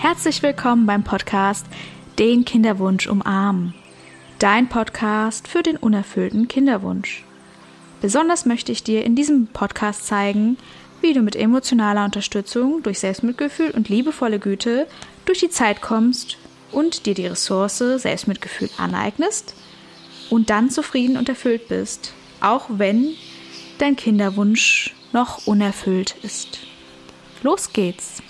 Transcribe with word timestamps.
Herzlich 0.00 0.44
willkommen 0.44 0.86
beim 0.86 1.02
Podcast 1.02 1.66
Den 2.20 2.44
Kinderwunsch 2.44 3.08
umarmen. 3.08 3.74
Dein 4.38 4.68
Podcast 4.68 5.48
für 5.48 5.64
den 5.64 5.76
unerfüllten 5.76 6.46
Kinderwunsch. 6.46 7.24
Besonders 8.00 8.46
möchte 8.46 8.70
ich 8.70 8.84
dir 8.84 9.04
in 9.04 9.16
diesem 9.16 9.48
Podcast 9.48 10.06
zeigen, 10.06 10.56
wie 11.00 11.14
du 11.14 11.20
mit 11.20 11.34
emotionaler 11.34 12.04
Unterstützung 12.04 12.80
durch 12.84 13.00
Selbstmitgefühl 13.00 13.72
und 13.72 13.88
liebevolle 13.88 14.38
Güte 14.38 14.86
durch 15.24 15.40
die 15.40 15.50
Zeit 15.50 15.82
kommst 15.82 16.38
und 16.70 17.04
dir 17.04 17.14
die 17.14 17.26
Ressource 17.26 17.78
Selbstmitgefühl 17.78 18.70
aneignest 18.78 19.56
und 20.30 20.48
dann 20.48 20.70
zufrieden 20.70 21.16
und 21.16 21.28
erfüllt 21.28 21.66
bist, 21.66 22.12
auch 22.40 22.66
wenn 22.68 23.14
dein 23.78 23.96
Kinderwunsch 23.96 24.94
noch 25.12 25.48
unerfüllt 25.48 26.14
ist. 26.22 26.60
Los 27.42 27.72
geht's! 27.72 28.22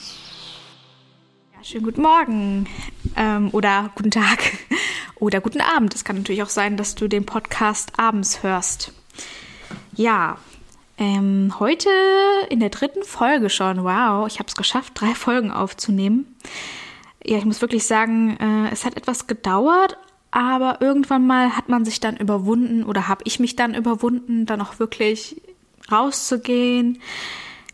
Schönen 1.70 1.84
guten 1.84 2.00
Morgen 2.00 2.66
ähm, 3.14 3.50
oder 3.52 3.90
guten 3.94 4.10
Tag 4.10 4.38
oder 5.16 5.42
guten 5.42 5.60
Abend. 5.60 5.94
Es 5.94 6.02
kann 6.02 6.16
natürlich 6.16 6.42
auch 6.42 6.48
sein, 6.48 6.78
dass 6.78 6.94
du 6.94 7.08
den 7.08 7.26
Podcast 7.26 7.92
abends 7.98 8.42
hörst. 8.42 8.94
Ja, 9.94 10.38
ähm, 10.96 11.52
heute 11.60 11.90
in 12.48 12.60
der 12.60 12.70
dritten 12.70 13.02
Folge 13.02 13.50
schon. 13.50 13.84
Wow, 13.84 14.26
ich 14.26 14.38
habe 14.38 14.46
es 14.46 14.56
geschafft, 14.56 14.94
drei 14.94 15.14
Folgen 15.14 15.50
aufzunehmen. 15.50 16.34
Ja, 17.22 17.36
ich 17.36 17.44
muss 17.44 17.60
wirklich 17.60 17.86
sagen, 17.86 18.38
äh, 18.38 18.72
es 18.72 18.86
hat 18.86 18.96
etwas 18.96 19.26
gedauert, 19.26 19.98
aber 20.30 20.80
irgendwann 20.80 21.26
mal 21.26 21.54
hat 21.54 21.68
man 21.68 21.84
sich 21.84 22.00
dann 22.00 22.16
überwunden 22.16 22.82
oder 22.82 23.08
habe 23.08 23.24
ich 23.26 23.40
mich 23.40 23.56
dann 23.56 23.74
überwunden, 23.74 24.46
dann 24.46 24.62
auch 24.62 24.78
wirklich 24.78 25.42
rauszugehen 25.92 27.02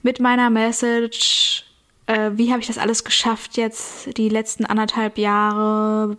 mit 0.02 0.18
meiner 0.18 0.50
Message. 0.50 1.64
Äh, 2.06 2.32
wie 2.34 2.50
habe 2.50 2.60
ich 2.60 2.66
das 2.66 2.78
alles 2.78 3.04
geschafft 3.04 3.56
jetzt 3.56 4.16
die 4.16 4.28
letzten 4.28 4.66
anderthalb 4.66 5.18
Jahre? 5.18 6.16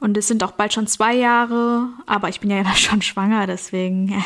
Und 0.00 0.16
es 0.16 0.28
sind 0.28 0.44
auch 0.44 0.52
bald 0.52 0.72
schon 0.72 0.86
zwei 0.86 1.14
Jahre, 1.14 1.88
aber 2.06 2.28
ich 2.28 2.40
bin 2.40 2.50
ja 2.50 2.64
schon 2.74 3.02
schwanger, 3.02 3.46
deswegen 3.46 4.22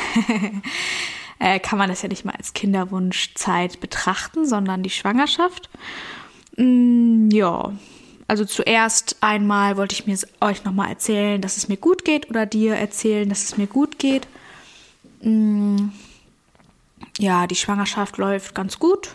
äh, 1.38 1.58
kann 1.58 1.78
man 1.78 1.88
das 1.88 2.02
ja 2.02 2.08
nicht 2.08 2.24
mal 2.24 2.34
als 2.36 2.52
Kinderwunschzeit 2.52 3.80
betrachten, 3.80 4.46
sondern 4.46 4.82
die 4.82 4.90
Schwangerschaft. 4.90 5.70
Mm, 6.56 7.30
ja, 7.30 7.72
also 8.28 8.44
zuerst 8.44 9.16
einmal 9.20 9.76
wollte 9.76 9.94
ich 9.94 10.06
mir 10.06 10.18
euch 10.40 10.64
nochmal 10.64 10.90
erzählen, 10.90 11.40
dass 11.40 11.56
es 11.56 11.68
mir 11.68 11.76
gut 11.78 12.04
geht 12.04 12.30
oder 12.30 12.46
dir 12.46 12.76
erzählen, 12.76 13.28
dass 13.28 13.42
es 13.42 13.56
mir 13.56 13.66
gut 13.66 13.98
geht. 13.98 14.26
Mm, 15.22 15.88
ja, 17.18 17.46
die 17.46 17.56
Schwangerschaft 17.56 18.18
läuft 18.18 18.54
ganz 18.54 18.78
gut. 18.78 19.14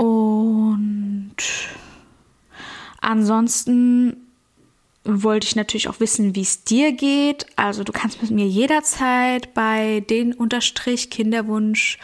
Und 0.00 1.36
ansonsten 3.02 4.16
wollte 5.04 5.46
ich 5.46 5.56
natürlich 5.56 5.88
auch 5.88 6.00
wissen, 6.00 6.34
wie 6.34 6.40
es 6.40 6.64
dir 6.64 6.92
geht. 6.92 7.44
Also 7.56 7.84
du 7.84 7.92
kannst 7.92 8.22
mit 8.22 8.30
mir 8.30 8.46
jederzeit 8.46 9.52
bei 9.52 10.00
den 10.08 10.32
Unterstrich 10.32 11.10
Kinderwunsch 11.10 11.98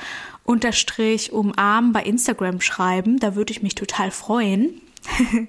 Unterstrich 0.44 1.32
umarmen 1.32 1.92
bei 1.92 2.02
Instagram 2.02 2.60
schreiben. 2.60 3.18
Da 3.18 3.34
würde 3.34 3.50
ich 3.50 3.62
mich 3.62 3.74
total 3.74 4.10
freuen. 4.10 4.82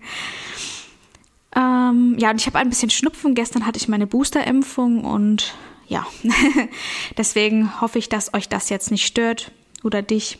ähm, 1.53 2.15
ja, 2.17 2.31
und 2.31 2.39
ich 2.39 2.47
habe 2.47 2.59
ein 2.59 2.69
bisschen 2.69 2.89
Schnupfen. 2.89 3.35
Gestern 3.35 3.65
hatte 3.65 3.77
ich 3.77 3.89
meine 3.89 4.07
Boosterimpfung 4.07 5.03
und 5.03 5.53
ja, 5.89 6.07
deswegen 7.17 7.81
hoffe 7.81 7.99
ich, 7.99 8.07
dass 8.07 8.33
euch 8.33 8.47
das 8.47 8.69
jetzt 8.69 8.89
nicht 8.89 9.05
stört 9.05 9.51
oder 9.83 10.01
dich. 10.01 10.39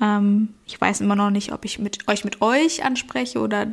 Ähm, 0.00 0.54
ich 0.66 0.80
weiß 0.80 1.00
immer 1.00 1.16
noch 1.16 1.30
nicht, 1.30 1.52
ob 1.52 1.64
ich 1.64 1.78
mit 1.78 2.08
euch 2.08 2.24
mit 2.24 2.42
euch 2.42 2.84
anspreche 2.84 3.40
oder 3.40 3.68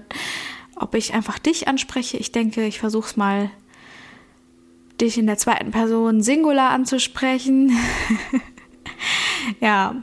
ob 0.76 0.96
ich 0.96 1.14
einfach 1.14 1.40
dich 1.40 1.68
anspreche. 1.68 2.18
Ich 2.18 2.32
denke, 2.32 2.66
ich 2.66 2.80
versuche 2.80 3.08
es 3.08 3.18
mal, 3.18 3.50
dich 5.02 5.18
in 5.18 5.28
der 5.28 5.38
zweiten 5.38 5.72
Person 5.72 6.22
Singular 6.22 6.70
anzusprechen. 6.70 7.72
ja, 9.60 9.96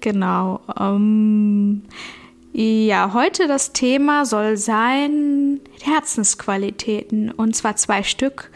genau. 0.00 0.60
Ähm, 0.78 1.82
ja, 2.52 3.12
heute 3.14 3.46
das 3.46 3.72
Thema 3.72 4.26
soll 4.26 4.56
sein 4.56 5.60
Herzensqualitäten 5.82 7.30
und 7.30 7.54
zwar 7.56 7.76
zwei 7.76 8.02
Stück. 8.02 8.50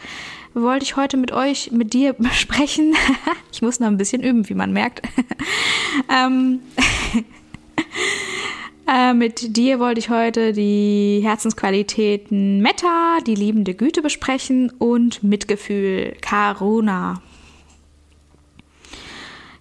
Wollte 0.57 0.85
ich 0.85 0.95
heute 0.95 1.17
mit 1.17 1.33
euch, 1.33 1.71
mit 1.71 1.93
dir 1.93 2.13
besprechen. 2.17 2.95
ich 3.51 3.61
muss 3.61 3.81
noch 3.81 3.87
ein 3.87 3.97
bisschen 3.97 4.23
üben, 4.23 4.47
wie 4.47 4.53
man 4.53 4.71
merkt. 4.71 5.01
ähm, 6.09 6.61
äh, 8.87 9.13
mit 9.13 9.57
dir 9.57 9.79
wollte 9.79 9.99
ich 9.99 10.09
heute 10.09 10.53
die 10.53 11.19
Herzensqualitäten 11.21 12.61
Metta, 12.61 13.17
die 13.27 13.35
liebende 13.35 13.73
Güte 13.73 14.01
besprechen 14.01 14.71
und 14.79 15.23
Mitgefühl, 15.23 16.15
Karuna. 16.21 17.21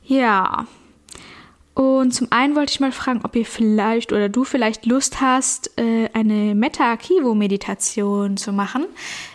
Ja, 0.06 0.69
und 1.75 2.15
zum 2.15 2.28
einen 2.31 2.54
wollte 2.54 2.71
ich 2.71 2.78
mal 2.78 2.93
fragen, 2.93 3.22
ob 3.25 3.34
ihr 3.34 3.47
vielleicht 3.47 4.12
oder 4.12 4.28
du 4.28 4.44
vielleicht 4.44 4.87
Lust 4.87 5.21
hast, 5.21 5.77
äh, 5.77 6.09
eine 6.12 6.54
Metta-Kivo-Meditation 6.54 8.37
zu 8.37 8.53
machen. 8.53 8.87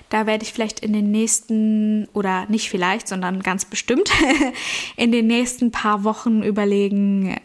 Da 0.09 0.25
werde 0.25 0.43
ich 0.43 0.53
vielleicht 0.53 0.79
in 0.79 0.93
den 0.93 1.11
nächsten, 1.11 2.07
oder 2.13 2.45
nicht 2.49 2.69
vielleicht, 2.69 3.07
sondern 3.07 3.41
ganz 3.41 3.65
bestimmt, 3.65 4.09
in 4.95 5.11
den 5.11 5.27
nächsten 5.27 5.71
paar 5.71 6.03
Wochen 6.03 6.41
überlegen, 6.43 7.39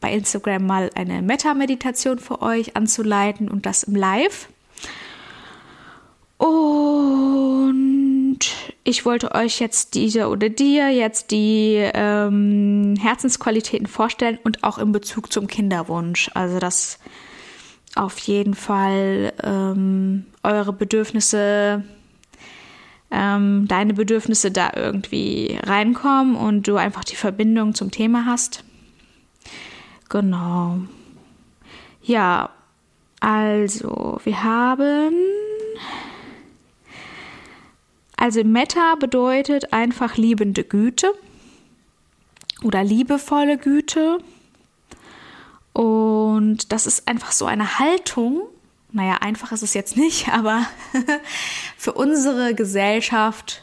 bei 0.00 0.12
Instagram 0.12 0.66
mal 0.66 0.90
eine 0.94 1.22
Metta-Meditation 1.22 2.18
für 2.18 2.42
euch 2.42 2.76
anzuleiten 2.76 3.48
und 3.48 3.66
das 3.66 3.82
im 3.84 3.94
Live. 3.96 4.48
Und 6.38 7.58
ich 8.84 9.04
wollte 9.04 9.34
euch 9.34 9.58
jetzt 9.58 9.94
diese 9.94 10.28
oder 10.28 10.48
dir 10.48 10.88
jetzt 10.90 11.32
die 11.32 11.74
ähm, 11.92 12.94
Herzensqualitäten 12.98 13.86
vorstellen 13.86 14.38
und 14.44 14.62
auch 14.64 14.78
in 14.78 14.92
Bezug 14.92 15.32
zum 15.32 15.48
Kinderwunsch. 15.48 16.30
Also 16.34 16.60
dass 16.60 17.00
auf 17.96 18.18
jeden 18.20 18.54
Fall 18.54 19.32
ähm, 19.42 20.26
eure 20.44 20.72
Bedürfnisse, 20.72 21.82
ähm, 23.10 23.66
deine 23.68 23.94
Bedürfnisse 23.94 24.50
da 24.50 24.72
irgendwie 24.74 25.58
reinkommen 25.62 26.36
und 26.36 26.68
du 26.68 26.76
einfach 26.76 27.04
die 27.04 27.16
Verbindung 27.16 27.74
zum 27.74 27.90
Thema 27.90 28.26
hast. 28.26 28.64
Genau. 30.08 30.78
Ja, 32.02 32.50
also 33.20 34.20
wir 34.24 34.42
haben 34.42 35.14
also 38.20 38.42
Metta 38.42 38.96
bedeutet 38.96 39.72
einfach 39.72 40.16
liebende 40.16 40.64
Güte 40.64 41.12
oder 42.64 42.82
liebevolle 42.82 43.58
Güte. 43.58 44.18
Und 45.72 46.72
das 46.72 46.88
ist 46.88 47.06
einfach 47.06 47.30
so 47.30 47.46
eine 47.46 47.78
Haltung. 47.78 48.42
Naja, 48.90 49.18
einfach 49.20 49.52
ist 49.52 49.62
es 49.62 49.74
jetzt 49.74 49.96
nicht, 49.96 50.28
aber 50.32 50.66
für 51.76 51.92
unsere 51.92 52.54
Gesellschaft, 52.54 53.62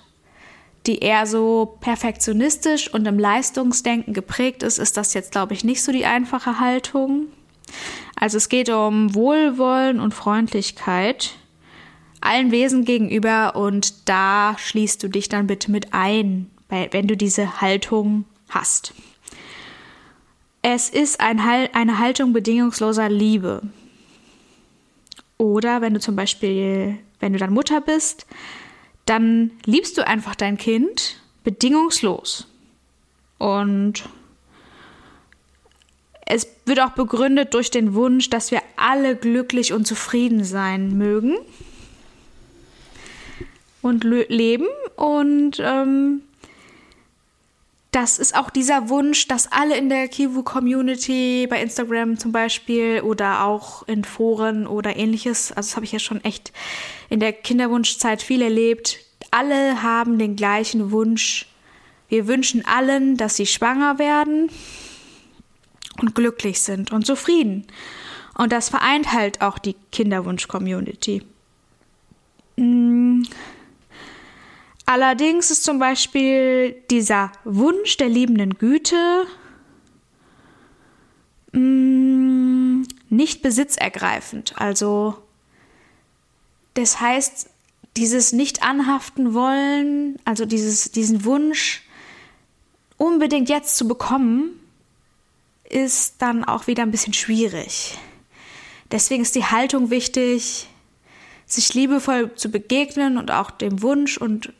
die 0.85 0.99
eher 0.99 1.25
so 1.25 1.77
perfektionistisch 1.81 2.93
und 2.93 3.05
im 3.07 3.17
Leistungsdenken 3.17 4.13
geprägt 4.13 4.61
ist, 4.61 4.77
ist 4.77 4.97
das 4.97 5.13
jetzt, 5.13 5.31
glaube 5.31 5.53
ich, 5.53 5.63
nicht 5.63 5.81
so 5.81 5.91
die 5.91 6.05
einfache 6.05 6.59
Haltung. 6.59 7.27
Also 8.15 8.37
es 8.37 8.49
geht 8.49 8.69
um 8.69 9.15
Wohlwollen 9.15 9.99
und 9.99 10.13
Freundlichkeit 10.13 11.35
allen 12.25 12.51
Wesen 12.51 12.85
gegenüber 12.85 13.55
und 13.55 14.09
da 14.09 14.55
schließt 14.57 15.01
du 15.03 15.07
dich 15.07 15.29
dann 15.29 15.47
bitte 15.47 15.71
mit 15.71 15.93
ein, 15.93 16.49
wenn 16.69 17.07
du 17.07 17.15
diese 17.15 17.61
Haltung 17.61 18.25
hast. 18.49 18.93
Es 20.61 20.89
ist 20.89 21.19
ein, 21.19 21.39
eine 21.39 21.99
Haltung 21.99 22.33
bedingungsloser 22.33 23.09
Liebe. 23.09 23.61
Oder 25.37 25.81
wenn 25.81 25.93
du 25.93 25.99
zum 25.99 26.15
Beispiel, 26.15 26.97
wenn 27.19 27.33
du 27.33 27.39
dann 27.39 27.53
Mutter 27.53 27.81
bist, 27.81 28.25
dann 29.05 29.51
liebst 29.65 29.97
du 29.97 30.07
einfach 30.07 30.35
dein 30.35 30.57
Kind 30.57 31.21
bedingungslos. 31.43 32.47
Und 33.37 34.09
es 36.25 36.47
wird 36.65 36.79
auch 36.79 36.91
begründet 36.91 37.53
durch 37.53 37.69
den 37.69 37.93
Wunsch, 37.93 38.29
dass 38.29 38.51
wir 38.51 38.61
alle 38.77 39.15
glücklich 39.15 39.73
und 39.73 39.85
zufrieden 39.85 40.43
sein 40.43 40.97
mögen 40.97 41.37
und 43.81 44.03
leben. 44.03 44.65
Und 44.95 45.61
ähm, 45.63 46.21
das 47.95 48.19
ist 48.19 48.35
auch 48.35 48.49
dieser 48.49 48.89
Wunsch, 48.89 49.29
dass 49.29 49.49
alle 49.53 49.77
in 49.77 49.87
der 49.87 50.09
Kivu-Community 50.09 51.47
bei 51.49 51.61
Instagram 51.61 52.17
zum 52.17 52.33
Beispiel 52.33 52.99
oder 52.99 53.45
auch 53.45 53.87
in 53.87 54.03
Foren 54.03 54.67
oder 54.67 54.97
ähnliches, 54.97 55.53
also 55.53 55.69
das 55.69 55.75
habe 55.77 55.85
ich 55.85 55.93
ja 55.93 55.99
schon 55.99 56.21
echt 56.25 56.51
in 57.09 57.21
der 57.21 57.31
Kinderwunschzeit 57.31 58.21
viel 58.21 58.41
erlebt, 58.41 58.99
alle 59.31 59.81
haben 59.81 60.19
den 60.19 60.35
gleichen 60.35 60.91
Wunsch. 60.91 61.47
Wir 62.09 62.27
wünschen 62.27 62.65
allen, 62.65 63.15
dass 63.15 63.37
sie 63.37 63.45
schwanger 63.45 63.97
werden 63.97 64.49
und 66.01 66.15
glücklich 66.15 66.59
sind 66.59 66.91
und 66.91 67.05
zufrieden. 67.05 67.65
Und 68.37 68.51
das 68.51 68.67
vereint 68.67 69.13
halt 69.13 69.41
auch 69.41 69.57
die 69.57 69.77
Kinderwunsch-Community. 69.93 71.23
Mm. 72.57 73.23
Allerdings 74.85 75.49
ist 75.49 75.63
zum 75.63 75.79
Beispiel 75.79 76.75
dieser 76.91 77.31
Wunsch 77.43 77.97
der 77.97 78.07
liebenden 78.07 78.57
Güte 78.57 79.25
mm, 81.53 82.83
nicht 83.09 83.41
besitzergreifend. 83.41 84.53
Also 84.57 85.15
das 86.75 87.01
heißt, 87.01 87.49
dieses 87.97 88.31
nicht 88.31 88.61
anhaften 88.61 89.33
wollen, 89.33 90.19
also 90.25 90.45
dieses, 90.45 90.91
diesen 90.91 91.25
Wunsch 91.25 91.83
unbedingt 92.97 93.49
jetzt 93.49 93.77
zu 93.77 93.87
bekommen, 93.87 94.59
ist 95.67 96.15
dann 96.19 96.43
auch 96.43 96.67
wieder 96.67 96.83
ein 96.83 96.91
bisschen 96.91 97.13
schwierig. 97.13 97.97
Deswegen 98.91 99.23
ist 99.23 99.35
die 99.35 99.45
Haltung 99.45 99.89
wichtig, 99.89 100.67
sich 101.47 101.73
liebevoll 101.73 102.35
zu 102.35 102.49
begegnen 102.49 103.17
und 103.17 103.31
auch 103.31 103.51
dem 103.51 103.81
Wunsch 103.81 104.17
und 104.17 104.53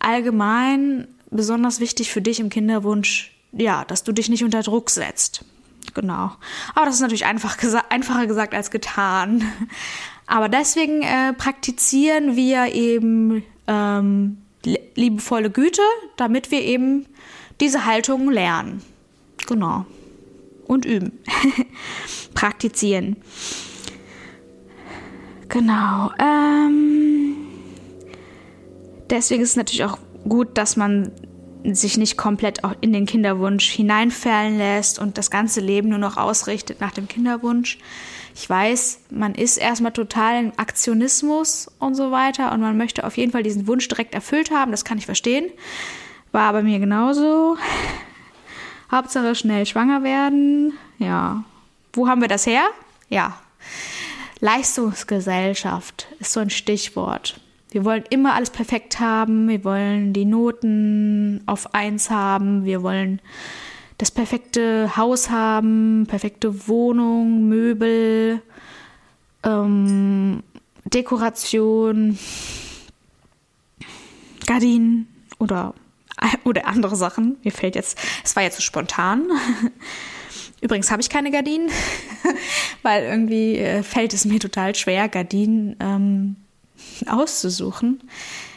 allgemein 0.00 1.08
besonders 1.30 1.80
wichtig 1.80 2.10
für 2.10 2.22
dich 2.22 2.40
im 2.40 2.48
Kinderwunsch, 2.48 3.32
ja, 3.52 3.84
dass 3.84 4.04
du 4.04 4.12
dich 4.12 4.28
nicht 4.28 4.44
unter 4.44 4.62
Druck 4.62 4.90
setzt. 4.90 5.44
Genau. 5.94 6.32
Aber 6.74 6.86
das 6.86 6.96
ist 6.96 7.00
natürlich 7.00 7.26
einfach 7.26 7.58
gesa 7.58 7.84
einfacher 7.88 8.26
gesagt 8.26 8.54
als 8.54 8.70
getan. 8.70 9.44
Aber 10.26 10.48
deswegen 10.48 11.02
äh, 11.02 11.32
praktizieren 11.32 12.36
wir 12.36 12.74
eben 12.74 13.44
ähm, 13.68 14.38
liebevolle 14.94 15.50
Güte, 15.50 15.82
damit 16.16 16.50
wir 16.50 16.62
eben 16.62 17.06
diese 17.60 17.84
Haltung 17.84 18.30
lernen. 18.30 18.82
Genau. 19.46 19.86
Und 20.66 20.84
üben. 20.84 21.12
Praktizieren. 22.34 23.16
Genau. 25.48 26.10
Ähm, 26.18 27.05
deswegen 29.10 29.42
ist 29.42 29.50
es 29.50 29.56
natürlich 29.56 29.84
auch 29.84 29.98
gut, 30.28 30.56
dass 30.58 30.76
man 30.76 31.12
sich 31.64 31.96
nicht 31.96 32.16
komplett 32.16 32.64
auch 32.64 32.74
in 32.80 32.92
den 32.92 33.06
Kinderwunsch 33.06 33.68
hineinfallen 33.70 34.58
lässt 34.58 34.98
und 34.98 35.18
das 35.18 35.30
ganze 35.30 35.60
Leben 35.60 35.88
nur 35.88 35.98
noch 35.98 36.16
ausrichtet 36.16 36.80
nach 36.80 36.92
dem 36.92 37.08
Kinderwunsch. 37.08 37.78
Ich 38.34 38.48
weiß, 38.48 39.00
man 39.10 39.34
ist 39.34 39.56
erstmal 39.56 39.92
total 39.92 40.44
im 40.44 40.52
Aktionismus 40.58 41.70
und 41.78 41.94
so 41.94 42.10
weiter 42.10 42.52
und 42.52 42.60
man 42.60 42.76
möchte 42.76 43.04
auf 43.04 43.16
jeden 43.16 43.32
Fall 43.32 43.42
diesen 43.42 43.66
Wunsch 43.66 43.88
direkt 43.88 44.14
erfüllt 44.14 44.50
haben, 44.50 44.70
das 44.70 44.84
kann 44.84 44.98
ich 44.98 45.06
verstehen. 45.06 45.50
War 46.32 46.52
bei 46.52 46.62
mir 46.62 46.78
genauso. 46.78 47.56
Hauptsache 48.90 49.34
schnell 49.34 49.66
schwanger 49.66 50.02
werden. 50.02 50.74
Ja. 50.98 51.44
Wo 51.92 52.08
haben 52.08 52.20
wir 52.20 52.28
das 52.28 52.46
her? 52.46 52.68
Ja. 53.08 53.38
Leistungsgesellschaft 54.40 56.08
ist 56.20 56.32
so 56.32 56.40
ein 56.40 56.50
Stichwort. 56.50 57.40
Wir 57.76 57.84
wollen 57.84 58.04
immer 58.08 58.32
alles 58.32 58.48
perfekt 58.48 59.00
haben. 59.00 59.48
Wir 59.50 59.62
wollen 59.62 60.14
die 60.14 60.24
Noten 60.24 61.42
auf 61.44 61.74
eins 61.74 62.08
haben. 62.08 62.64
Wir 62.64 62.82
wollen 62.82 63.20
das 63.98 64.10
perfekte 64.10 64.96
Haus 64.96 65.28
haben, 65.28 66.06
perfekte 66.08 66.68
Wohnung, 66.68 67.50
Möbel, 67.50 68.40
ähm, 69.44 70.42
Dekoration, 70.86 72.18
Gardinen 74.46 75.06
oder 75.38 75.74
oder 76.44 76.68
andere 76.68 76.96
Sachen. 76.96 77.36
Mir 77.44 77.52
fällt 77.52 77.74
jetzt, 77.74 77.98
es 78.24 78.34
war 78.36 78.42
jetzt 78.42 78.56
so 78.56 78.62
spontan. 78.62 79.28
Übrigens 80.62 80.90
habe 80.90 81.02
ich 81.02 81.10
keine 81.10 81.30
Gardinen, 81.30 81.68
weil 82.82 83.04
irgendwie 83.04 83.58
äh, 83.58 83.82
fällt 83.82 84.14
es 84.14 84.24
mir 84.24 84.40
total 84.40 84.74
schwer, 84.74 85.10
Gardinen 85.10 85.76
ähm, 85.78 86.36
auszusuchen, 87.08 88.00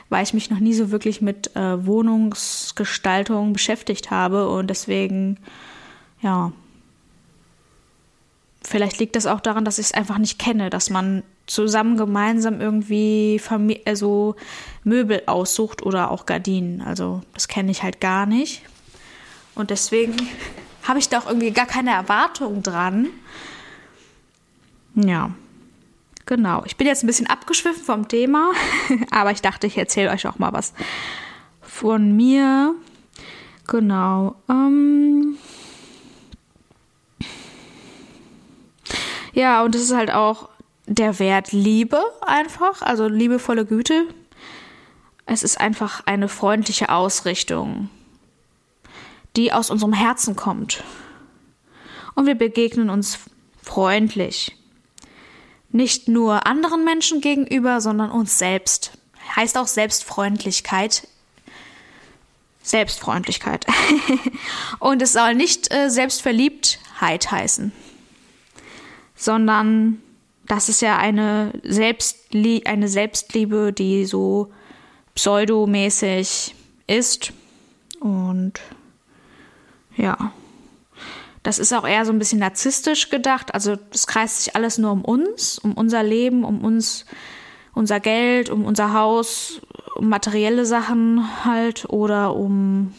weil 0.10 0.24
ich 0.24 0.34
mich 0.34 0.50
noch 0.50 0.60
nie 0.60 0.74
so 0.74 0.92
wirklich 0.92 1.22
mit 1.22 1.56
äh, 1.56 1.86
Wohnungsgestaltung 1.86 3.54
beschäftigt 3.54 4.12
habe 4.12 4.50
und 4.50 4.68
deswegen, 4.68 5.38
ja, 6.22 6.52
vielleicht 8.64 9.00
liegt 9.00 9.16
das 9.16 9.26
auch 9.26 9.40
daran, 9.40 9.66
dass 9.66 9.80
ich 9.80 9.88
es 9.88 9.94
einfach 9.94 10.18
nicht 10.18 10.40
kenne, 10.40 10.70
dass 10.70 10.90
man 10.90 11.24
zusammen 11.48 11.98
gemeinsam 11.98 12.62
irgendwie 12.62 13.40
Famili 13.40 13.82
also 13.86 14.36
Möbel 14.84 15.24
aussucht 15.26 15.82
oder 15.82 16.12
auch 16.12 16.26
Gardinen. 16.26 16.82
Also 16.82 17.22
das 17.34 17.48
kenne 17.48 17.72
ich 17.72 17.82
halt 17.82 18.00
gar 18.00 18.26
nicht. 18.26 18.62
Und 19.56 19.72
deswegen 19.72 20.16
habe 20.84 21.00
ich 21.00 21.10
da 21.10 21.20
auch 21.20 21.28
irgendwie 21.28 21.52
gar 21.52 21.66
keine 21.66 21.92
Erwartung 21.92 22.62
dran. 22.62 23.08
Ja, 24.96 25.32
genau. 26.30 26.64
Ich 26.66 26.78
bin 26.78 26.88
jetzt 26.88 27.04
ein 27.04 27.08
bisschen 27.08 27.28
abgeschwiffen 27.28 27.84
vom 27.84 28.08
Thema, 28.08 28.52
aber 29.12 29.31
ich 29.31 29.42
dachte, 29.42 29.68
ich 29.68 29.78
erzähle 29.78 30.12
euch 30.12 30.28
auch 30.28 30.40
mal 30.40 30.54
was 30.54 30.74
von 31.62 32.16
mir. 32.16 32.76
Genau. 33.68 34.36
Ähm 34.48 35.38
ja, 39.34 39.64
und 39.64 39.76
es 39.76 39.81
ist 39.81 39.96
halt 39.96 40.12
auch 40.12 40.50
der 40.86 41.20
Wert 41.20 41.52
Liebe 41.52 42.02
einfach, 42.22 42.81
also 42.81 43.08
liebevolle 43.08 43.66
Güte. 43.66 44.06
Es 45.26 45.44
ist 45.44 45.60
einfach 45.60 46.06
eine 46.06 46.28
freundliche 46.28 46.90
Ausrichtung, 46.90 47.90
die 49.36 49.52
aus 49.52 49.70
unserem 49.70 49.94
Herzen 49.94 50.36
kommt. 50.36 50.84
Und 52.14 52.28
wir 52.28 52.36
begegnen 52.36 52.90
uns 52.90 53.20
freundlich. 53.62 54.59
Nicht 55.71 56.07
nur 56.07 56.48
anderen 56.48 56.83
Menschen 56.83 57.21
gegenüber, 57.21 57.81
sondern 57.81 58.12
uns 58.12 58.38
selbst. 58.38 58.92
Heißt 59.36 59.57
auch 59.57 59.68
Selbstfreundlichkeit. 59.68 61.07
Selbstfreundlichkeit. 62.63 63.66
Und 64.80 65.01
es 65.01 65.13
soll 65.13 65.36
nicht 65.36 65.74
äh, 65.74 65.89
Selbstverliebtheit 65.89 67.31
heißen, 67.31 67.71
sondern 69.16 70.01
das 70.48 70.68
ist 70.68 70.81
ja 70.81 70.98
eine, 70.98 71.54
Selbstlie 71.63 72.66
eine 72.66 72.88
Selbstliebe, 72.88 73.71
die 73.71 74.06
so 74.06 74.51
pseudomäßig 75.13 76.56
ist. 76.88 77.33
Und 78.00 78.60
ja, 79.95 80.31
das 81.44 81.60
ist 81.60 81.74
auch 81.74 81.88
eher 81.88 82.06
so 82.06 82.12
ein 82.12 82.20
bisschen 82.20 82.40
narzisstisch 82.40 83.10
gedacht. 83.10 83.54
Also 83.54 83.78
es 83.92 84.08
kreist 84.08 84.44
sich 84.44 84.56
alles 84.56 84.78
nur 84.78 84.92
um 84.92 85.04
uns, 85.04 85.60
um 85.60 85.74
unser 85.74 86.04
Leben, 86.04 86.44
um 86.44 86.64
uns, 86.64 87.06
unser 87.74 88.00
Geld, 88.00 88.50
um 88.50 88.66
unser 88.66 88.94
Haus, 88.94 89.62
um 89.96 90.10
materielle 90.10 90.66
Sachen 90.66 91.46
halt 91.46 91.86
oder 91.90 92.36
um 92.36 92.94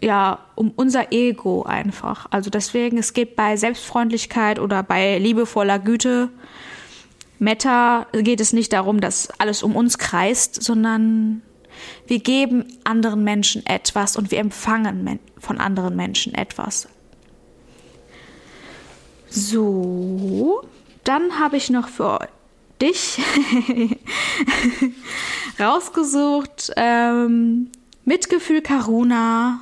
ja, 0.00 0.40
um 0.54 0.72
unser 0.76 1.12
Ego 1.12 1.62
einfach. 1.62 2.26
Also 2.30 2.50
deswegen, 2.50 2.98
es 2.98 3.14
geht 3.14 3.36
bei 3.36 3.56
Selbstfreundlichkeit 3.56 4.58
oder 4.58 4.82
bei 4.82 5.18
liebevoller 5.18 5.78
Güte, 5.78 6.28
Meta, 7.38 8.06
geht 8.12 8.40
es 8.40 8.52
nicht 8.52 8.72
darum, 8.72 9.00
dass 9.00 9.28
alles 9.40 9.62
um 9.62 9.74
uns 9.74 9.98
kreist, 9.98 10.62
sondern 10.62 11.42
wir 12.06 12.18
geben 12.18 12.78
anderen 12.84 13.24
Menschen 13.24 13.64
etwas 13.66 14.16
und 14.16 14.30
wir 14.30 14.38
empfangen 14.38 15.18
von 15.38 15.58
anderen 15.58 15.96
Menschen 15.96 16.34
etwas. 16.34 16.88
So, 19.28 20.62
dann 21.02 21.38
habe 21.40 21.56
ich 21.56 21.70
noch 21.70 21.88
für 21.88 22.28
dich 22.80 23.20
rausgesucht 25.58 26.72
ähm, 26.76 27.70
Mitgefühl 28.04 28.60
Karuna 28.60 29.60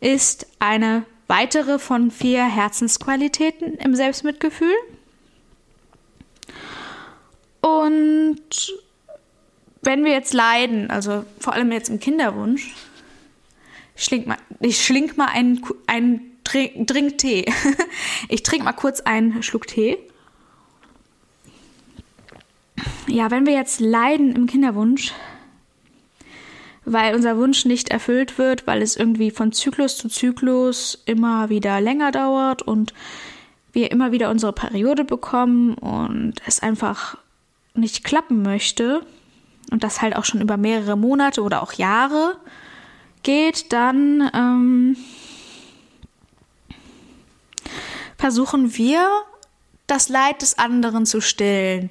ist 0.00 0.46
eine 0.60 1.04
weitere 1.26 1.78
von 1.78 2.10
vier 2.10 2.44
Herzensqualitäten 2.44 3.74
im 3.74 3.94
Selbstmitgefühl. 3.94 4.76
Und 7.60 8.72
wenn 9.86 10.04
wir 10.04 10.12
jetzt 10.12 10.34
leiden, 10.34 10.90
also 10.90 11.24
vor 11.38 11.54
allem 11.54 11.70
jetzt 11.72 11.88
im 11.88 12.00
Kinderwunsch, 12.00 12.74
ich 13.96 14.04
schlink 14.04 14.26
mal, 14.26 14.36
ich 14.60 14.84
schlink 14.84 15.16
mal 15.16 15.28
einen, 15.28 15.62
einen 15.86 16.32
Trink, 16.44 16.86
Trink 16.86 17.18
Tee. 17.18 17.46
Ich 18.28 18.44
trinke 18.44 18.64
mal 18.64 18.72
kurz 18.72 19.00
einen 19.00 19.42
Schluck 19.42 19.66
Tee. 19.66 19.98
Ja, 23.08 23.30
wenn 23.30 23.46
wir 23.46 23.54
jetzt 23.54 23.80
leiden 23.80 24.36
im 24.36 24.46
Kinderwunsch, 24.46 25.12
weil 26.84 27.16
unser 27.16 27.36
Wunsch 27.36 27.64
nicht 27.64 27.88
erfüllt 27.88 28.38
wird, 28.38 28.66
weil 28.66 28.80
es 28.80 28.96
irgendwie 28.96 29.32
von 29.32 29.50
Zyklus 29.50 29.96
zu 29.96 30.08
Zyklus 30.08 31.02
immer 31.04 31.48
wieder 31.48 31.80
länger 31.80 32.12
dauert 32.12 32.62
und 32.62 32.94
wir 33.72 33.90
immer 33.90 34.12
wieder 34.12 34.30
unsere 34.30 34.52
Periode 34.52 35.04
bekommen 35.04 35.74
und 35.74 36.34
es 36.46 36.60
einfach 36.60 37.18
nicht 37.74 38.04
klappen 38.04 38.42
möchte 38.42 39.04
und 39.70 39.84
das 39.84 40.02
halt 40.02 40.16
auch 40.16 40.24
schon 40.24 40.40
über 40.40 40.56
mehrere 40.56 40.96
Monate 40.96 41.42
oder 41.42 41.62
auch 41.62 41.72
Jahre 41.72 42.36
geht, 43.22 43.72
dann 43.72 44.30
ähm, 44.34 44.96
versuchen 48.16 48.76
wir, 48.76 49.08
das 49.86 50.08
Leid 50.08 50.42
des 50.42 50.58
anderen 50.58 51.06
zu 51.06 51.20
stillen. 51.20 51.90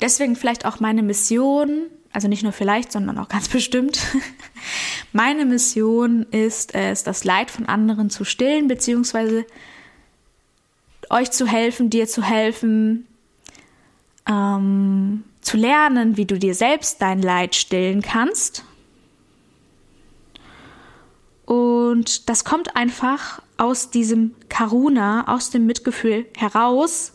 Deswegen 0.00 0.36
vielleicht 0.36 0.64
auch 0.64 0.80
meine 0.80 1.02
Mission, 1.02 1.86
also 2.12 2.28
nicht 2.28 2.42
nur 2.42 2.52
vielleicht, 2.52 2.92
sondern 2.92 3.18
auch 3.18 3.28
ganz 3.28 3.48
bestimmt. 3.50 3.98
Meine 5.12 5.44
Mission 5.44 6.24
ist 6.30 6.74
es, 6.74 7.04
das 7.04 7.24
Leid 7.24 7.50
von 7.50 7.66
anderen 7.66 8.10
zu 8.10 8.24
stillen, 8.24 8.66
beziehungsweise 8.66 9.46
euch 11.10 11.30
zu 11.30 11.46
helfen, 11.46 11.90
dir 11.90 12.06
zu 12.06 12.22
helfen, 12.22 13.06
ähm, 14.28 15.24
zu 15.40 15.56
lernen, 15.56 16.16
wie 16.16 16.24
du 16.24 16.38
dir 16.38 16.54
selbst 16.54 17.02
dein 17.02 17.20
Leid 17.20 17.54
stillen 17.54 18.02
kannst. 18.02 18.64
Und 21.44 22.28
das 22.28 22.44
kommt 22.44 22.76
einfach 22.76 23.42
aus 23.56 23.90
diesem 23.90 24.34
Karuna, 24.48 25.32
aus 25.32 25.50
dem 25.50 25.66
Mitgefühl 25.66 26.26
heraus, 26.36 27.12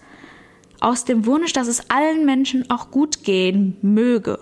aus 0.80 1.04
dem 1.04 1.26
Wunsch, 1.26 1.52
dass 1.54 1.68
es 1.68 1.90
allen 1.90 2.26
Menschen 2.26 2.70
auch 2.70 2.92
gut 2.92 3.24
gehen 3.24 3.78
möge. 3.82 4.40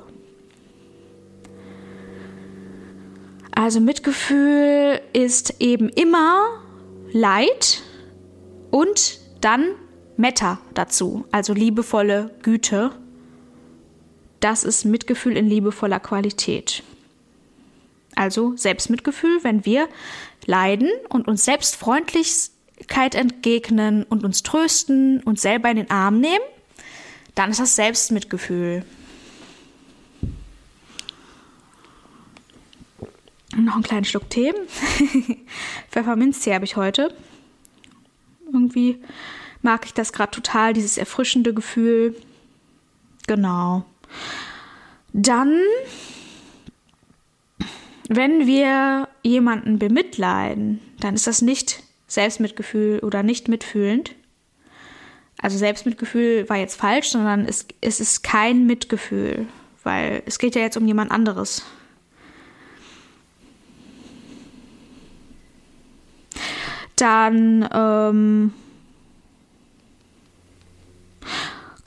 Also 3.52 3.80
Mitgefühl 3.80 5.02
ist 5.14 5.56
eben 5.62 5.90
immer 5.90 6.46
Leid 7.12 7.82
und 8.70 9.20
dann 9.42 9.70
Metta 10.18 10.60
dazu, 10.74 11.26
also 11.32 11.54
liebevolle 11.54 12.36
Güte. 12.42 12.92
Das 14.40 14.64
ist 14.64 14.86
Mitgefühl 14.86 15.38
in 15.38 15.48
liebevoller 15.48 16.00
Qualität. 16.00 16.84
Also 18.16 18.56
Selbstmitgefühl, 18.56 19.44
wenn 19.44 19.66
wir 19.66 19.88
leiden 20.46 20.90
und 21.10 21.28
uns 21.28 21.46
selbst 21.46 21.76
Freundlichkeit 21.76 23.14
entgegnen 23.14 24.04
und 24.04 24.24
uns 24.24 24.44
trösten 24.44 25.22
und 25.24 25.40
selber 25.40 25.70
in 25.70 25.78
den 25.78 25.92
Arm 25.92 26.20
nehmen, 26.20 26.44
dann 27.36 27.52
ist 27.52 27.60
das 27.60 27.76
Selbstmitgefühl. 27.76 28.84
Noch 33.56 33.76
einen 33.76 33.84
kleinen 33.84 34.06
Schluck 34.06 34.30
Tee. 34.30 34.54
Pfefferminztee 35.92 36.54
habe 36.54 36.66
ich 36.66 36.76
heute. 36.76 37.14
Irgendwie 38.52 39.02
mag 39.68 39.86
ich 39.86 39.94
das 39.94 40.14
gerade 40.14 40.32
total, 40.32 40.72
dieses 40.72 40.98
erfrischende 40.98 41.54
Gefühl. 41.54 42.16
Genau. 43.28 43.84
Dann, 45.12 45.60
wenn 48.08 48.48
wir 48.48 49.10
jemanden 49.24 49.78
bemitleiden, 49.78 50.80
dann 51.02 51.16
ist 51.16 51.28
das 51.28 51.42
nicht 51.42 51.84
Selbstmitgefühl 52.08 53.00
oder 53.00 53.24
nicht 53.24 53.50
mitfühlend. 53.50 54.16
Also 55.42 55.58
Selbstmitgefühl 55.58 56.48
war 56.48 56.56
jetzt 56.56 56.80
falsch, 56.80 57.10
sondern 57.10 57.44
es, 57.44 57.68
es 57.82 58.00
ist 58.00 58.24
kein 58.24 58.68
Mitgefühl, 58.68 59.48
weil 59.84 60.24
es 60.26 60.40
geht 60.40 60.56
ja 60.56 60.62
jetzt 60.62 60.78
um 60.78 60.88
jemand 60.88 61.12
anderes. 61.12 61.66
Dann, 66.96 67.68
ähm, 67.74 68.54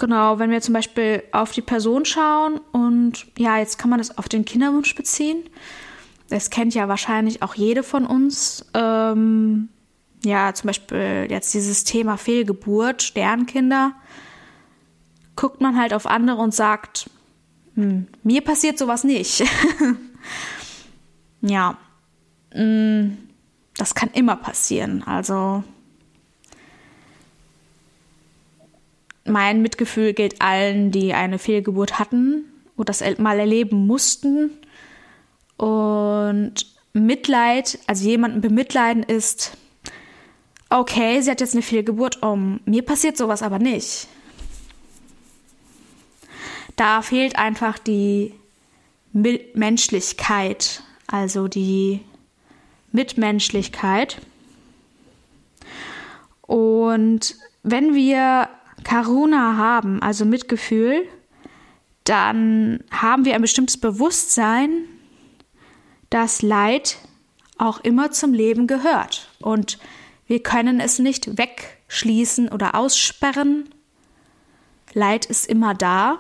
genau, 0.01 0.41
wenn 0.41 0.51
wir 0.51 0.61
zum 0.61 0.75
Beispiel 0.75 1.23
auf 1.31 1.53
die 1.53 1.63
Person 1.63 2.05
schauen 2.05 2.61
und 2.73 3.27
ja, 3.39 3.59
jetzt 3.59 3.79
kann 3.79 3.89
man 3.89 4.01
das 4.01 4.19
auf 4.19 4.29
den 4.29 4.45
Kinderwunsch 4.45 4.97
beziehen. 4.97 5.45
Das 6.29 6.51
kennt 6.51 6.75
ja 6.75 6.89
wahrscheinlich 6.89 7.43
auch 7.43 7.55
jede 7.55 7.85
von 7.85 8.05
uns. 8.05 8.65
Ähm, 8.75 9.69
ja, 10.25 10.53
zum 10.53 10.67
Beispiel 10.67 11.29
jetzt 11.31 11.55
dieses 11.55 11.85
Thema 11.85 12.17
Fehlgeburt, 12.17 13.03
Sternkinder. 13.03 13.93
Guckt 15.37 15.61
man 15.61 15.79
halt 15.79 15.95
auf 15.95 16.07
andere 16.07 16.43
und 16.43 16.55
sagt, 16.55 17.09
hm, 17.77 18.09
mir 18.25 18.41
passiert 18.41 18.79
sowas 18.79 19.05
nicht. 19.05 19.45
ja. 21.41 21.77
Hm 22.53 23.17
das 23.81 23.95
kann 23.95 24.11
immer 24.13 24.37
passieren. 24.37 25.03
Also 25.05 25.65
mein 29.31 29.63
Mitgefühl 29.63 30.13
gilt 30.13 30.41
allen, 30.43 30.91
die 30.91 31.15
eine 31.15 31.39
Fehlgeburt 31.39 31.99
hatten 31.99 32.45
oder 32.77 32.87
das 32.87 33.03
mal 33.19 33.39
erleben 33.39 33.87
mussten. 33.87 34.51
Und 35.57 36.55
Mitleid, 36.93 37.79
also 37.87 38.09
jemanden 38.09 38.41
bemitleiden 38.41 39.03
ist, 39.03 39.57
okay, 40.71 41.21
sie 41.21 41.31
hat 41.31 41.41
jetzt 41.41 41.55
eine 41.55 41.63
Fehlgeburt, 41.63 42.23
um 42.23 42.61
mir 42.65 42.83
passiert 42.83 43.17
sowas 43.17 43.43
aber 43.43 43.59
nicht. 43.59 44.09
Da 46.77 47.03
fehlt 47.03 47.37
einfach 47.37 47.79
die 47.79 48.35
Menschlichkeit, 49.13 50.83
also 51.07 51.49
die 51.49 52.01
Mitmenschlichkeit. 52.93 54.19
Und 56.43 57.37
wenn 57.63 57.95
wir 57.95 58.49
Karuna 58.85 59.57
haben, 59.57 60.03
also 60.03 60.25
Mitgefühl, 60.25 61.07
dann 62.05 62.83
haben 62.91 63.25
wir 63.25 63.35
ein 63.35 63.43
bestimmtes 63.43 63.79
Bewusstsein, 63.79 64.85
dass 66.09 66.43
Leid 66.43 66.99
auch 67.59 67.81
immer 67.81 68.11
zum 68.11 68.33
Leben 68.33 68.67
gehört. 68.67 69.29
Und 69.41 69.79
wir 70.27 70.43
können 70.43 70.81
es 70.81 70.99
nicht 70.99 71.39
wegschließen 71.39 72.49
oder 72.49 72.75
aussperren. 72.75 73.69
Leid 74.93 75.27
ist 75.27 75.47
immer 75.47 75.75
da. 75.75 76.19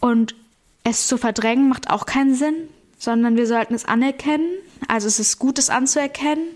Und 0.00 0.34
es 0.82 1.06
zu 1.06 1.16
verdrängen 1.16 1.68
macht 1.68 1.88
auch 1.88 2.04
keinen 2.04 2.34
Sinn, 2.34 2.68
sondern 2.98 3.36
wir 3.36 3.46
sollten 3.46 3.74
es 3.74 3.84
anerkennen 3.86 4.58
also 4.88 5.06
es 5.06 5.18
ist 5.18 5.38
gut, 5.38 5.58
es 5.58 5.70
anzuerkennen, 5.70 6.48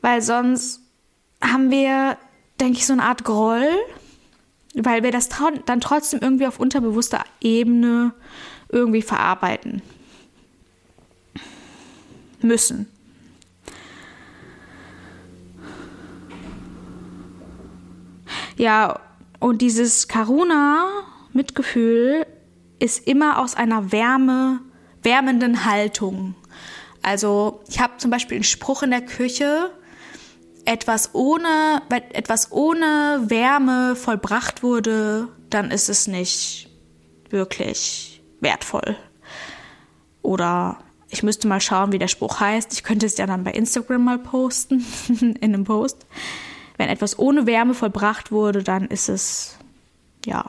weil 0.00 0.22
sonst 0.22 0.80
haben 1.40 1.70
wir, 1.70 2.16
denke 2.60 2.78
ich, 2.78 2.86
so 2.86 2.92
eine 2.92 3.02
Art 3.02 3.24
Groll, 3.24 3.66
weil 4.74 5.02
wir 5.02 5.10
das 5.10 5.28
dann 5.66 5.80
trotzdem 5.80 6.20
irgendwie 6.20 6.46
auf 6.46 6.60
unterbewusster 6.60 7.24
Ebene 7.40 8.14
irgendwie 8.68 9.02
verarbeiten 9.02 9.82
müssen. 12.40 12.86
Ja, 18.56 19.00
und 19.40 19.60
dieses 19.62 20.06
Karuna-Mitgefühl 20.08 22.26
ist 22.78 23.06
immer 23.06 23.40
aus 23.40 23.56
einer 23.56 23.92
Wärme, 23.92 24.60
wärmenden 25.02 25.64
Haltung 25.64 26.34
also 27.04 27.60
ich 27.68 27.80
habe 27.80 27.98
zum 27.98 28.10
Beispiel 28.10 28.36
einen 28.36 28.44
Spruch 28.44 28.82
in 28.82 28.90
der 28.90 29.02
Küche, 29.02 29.70
etwas 30.64 31.14
ohne, 31.14 31.82
wenn 31.88 32.02
etwas 32.10 32.52
ohne 32.52 33.24
Wärme 33.26 33.96
vollbracht 33.96 34.62
wurde, 34.62 35.28
dann 35.50 35.70
ist 35.70 35.88
es 35.88 36.06
nicht 36.06 36.68
wirklich 37.30 38.22
wertvoll. 38.40 38.96
Oder 40.22 40.78
ich 41.10 41.22
müsste 41.22 41.48
mal 41.48 41.60
schauen, 41.60 41.92
wie 41.92 41.98
der 41.98 42.08
Spruch 42.08 42.40
heißt. 42.40 42.72
Ich 42.72 42.82
könnte 42.82 43.06
es 43.06 43.16
ja 43.16 43.26
dann 43.26 43.44
bei 43.44 43.52
Instagram 43.52 44.04
mal 44.04 44.18
posten, 44.18 44.84
in 45.20 45.36
einem 45.42 45.64
Post. 45.64 46.06
Wenn 46.76 46.88
etwas 46.88 47.18
ohne 47.18 47.46
Wärme 47.46 47.74
vollbracht 47.74 48.32
wurde, 48.32 48.62
dann 48.62 48.86
ist 48.88 49.08
es, 49.08 49.56
ja, 50.24 50.48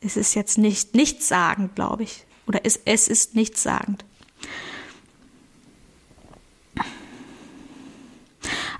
ist 0.00 0.16
es 0.16 0.34
jetzt 0.34 0.58
nicht 0.58 0.94
nichtssagend, 0.94 1.74
glaube 1.74 2.02
ich. 2.02 2.26
Oder 2.46 2.64
ist, 2.64 2.82
es 2.84 3.08
ist 3.08 3.34
nichtssagend. 3.34 4.04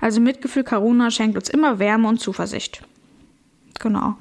Also 0.05 0.21
Mitgefühl 0.21 0.63
Karuna 0.63 1.09
schenkt 1.09 1.35
uns 1.35 1.49
immer 1.49 1.79
Wärme 1.79 2.07
und 2.07 2.19
Zuversicht. 2.19 2.83
Genau. 3.79 4.13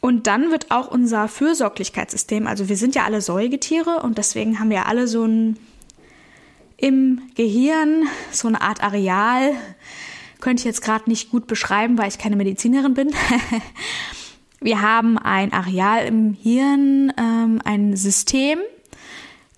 Und 0.00 0.26
dann 0.26 0.50
wird 0.50 0.72
auch 0.72 0.90
unser 0.90 1.28
Fürsorglichkeitssystem, 1.28 2.48
also 2.48 2.68
wir 2.68 2.76
sind 2.76 2.96
ja 2.96 3.04
alle 3.04 3.20
Säugetiere 3.20 4.02
und 4.02 4.18
deswegen 4.18 4.58
haben 4.58 4.70
wir 4.70 4.86
alle 4.86 5.06
so 5.06 5.24
ein 5.24 5.56
im 6.76 7.30
Gehirn 7.36 8.08
so 8.32 8.48
eine 8.48 8.60
Art 8.60 8.82
Areal. 8.82 9.52
Könnte 10.40 10.62
ich 10.62 10.64
jetzt 10.64 10.82
gerade 10.82 11.08
nicht 11.08 11.30
gut 11.30 11.46
beschreiben, 11.46 11.96
weil 11.96 12.08
ich 12.08 12.18
keine 12.18 12.34
Medizinerin 12.34 12.94
bin. 12.94 13.12
wir 14.60 14.82
haben 14.82 15.16
ein 15.16 15.52
Areal 15.52 16.06
im 16.06 16.32
Hirn, 16.32 17.12
ähm, 17.16 17.60
ein 17.64 17.94
System, 17.96 18.58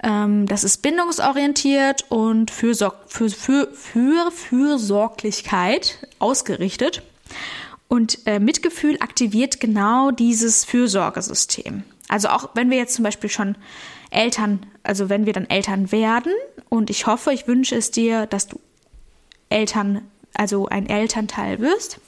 ähm, 0.02 0.46
das 0.46 0.64
ist 0.64 0.82
bindungsorientiert 0.82 2.06
und 2.08 2.50
für, 2.50 2.74
für, 3.06 3.30
für, 3.30 3.68
für 3.72 4.30
Fürsorglichkeit 4.30 6.06
ausgerichtet. 6.18 7.02
Und 7.88 8.26
äh, 8.26 8.38
Mitgefühl 8.38 8.98
aktiviert 9.00 9.60
genau 9.60 10.10
dieses 10.10 10.64
Fürsorgesystem. 10.64 11.84
Also 12.08 12.28
auch 12.28 12.50
wenn 12.54 12.70
wir 12.70 12.76
jetzt 12.76 12.94
zum 12.94 13.02
Beispiel 13.02 13.30
schon 13.30 13.56
Eltern, 14.10 14.66
also 14.82 15.08
wenn 15.08 15.26
wir 15.26 15.32
dann 15.32 15.48
Eltern 15.48 15.90
werden 15.90 16.32
und 16.68 16.90
ich 16.90 17.06
hoffe, 17.06 17.32
ich 17.32 17.46
wünsche 17.46 17.76
es 17.76 17.90
dir, 17.90 18.26
dass 18.26 18.46
du 18.46 18.60
Eltern, 19.48 20.02
also 20.34 20.66
ein 20.66 20.88
Elternteil 20.88 21.60
wirst. 21.60 22.00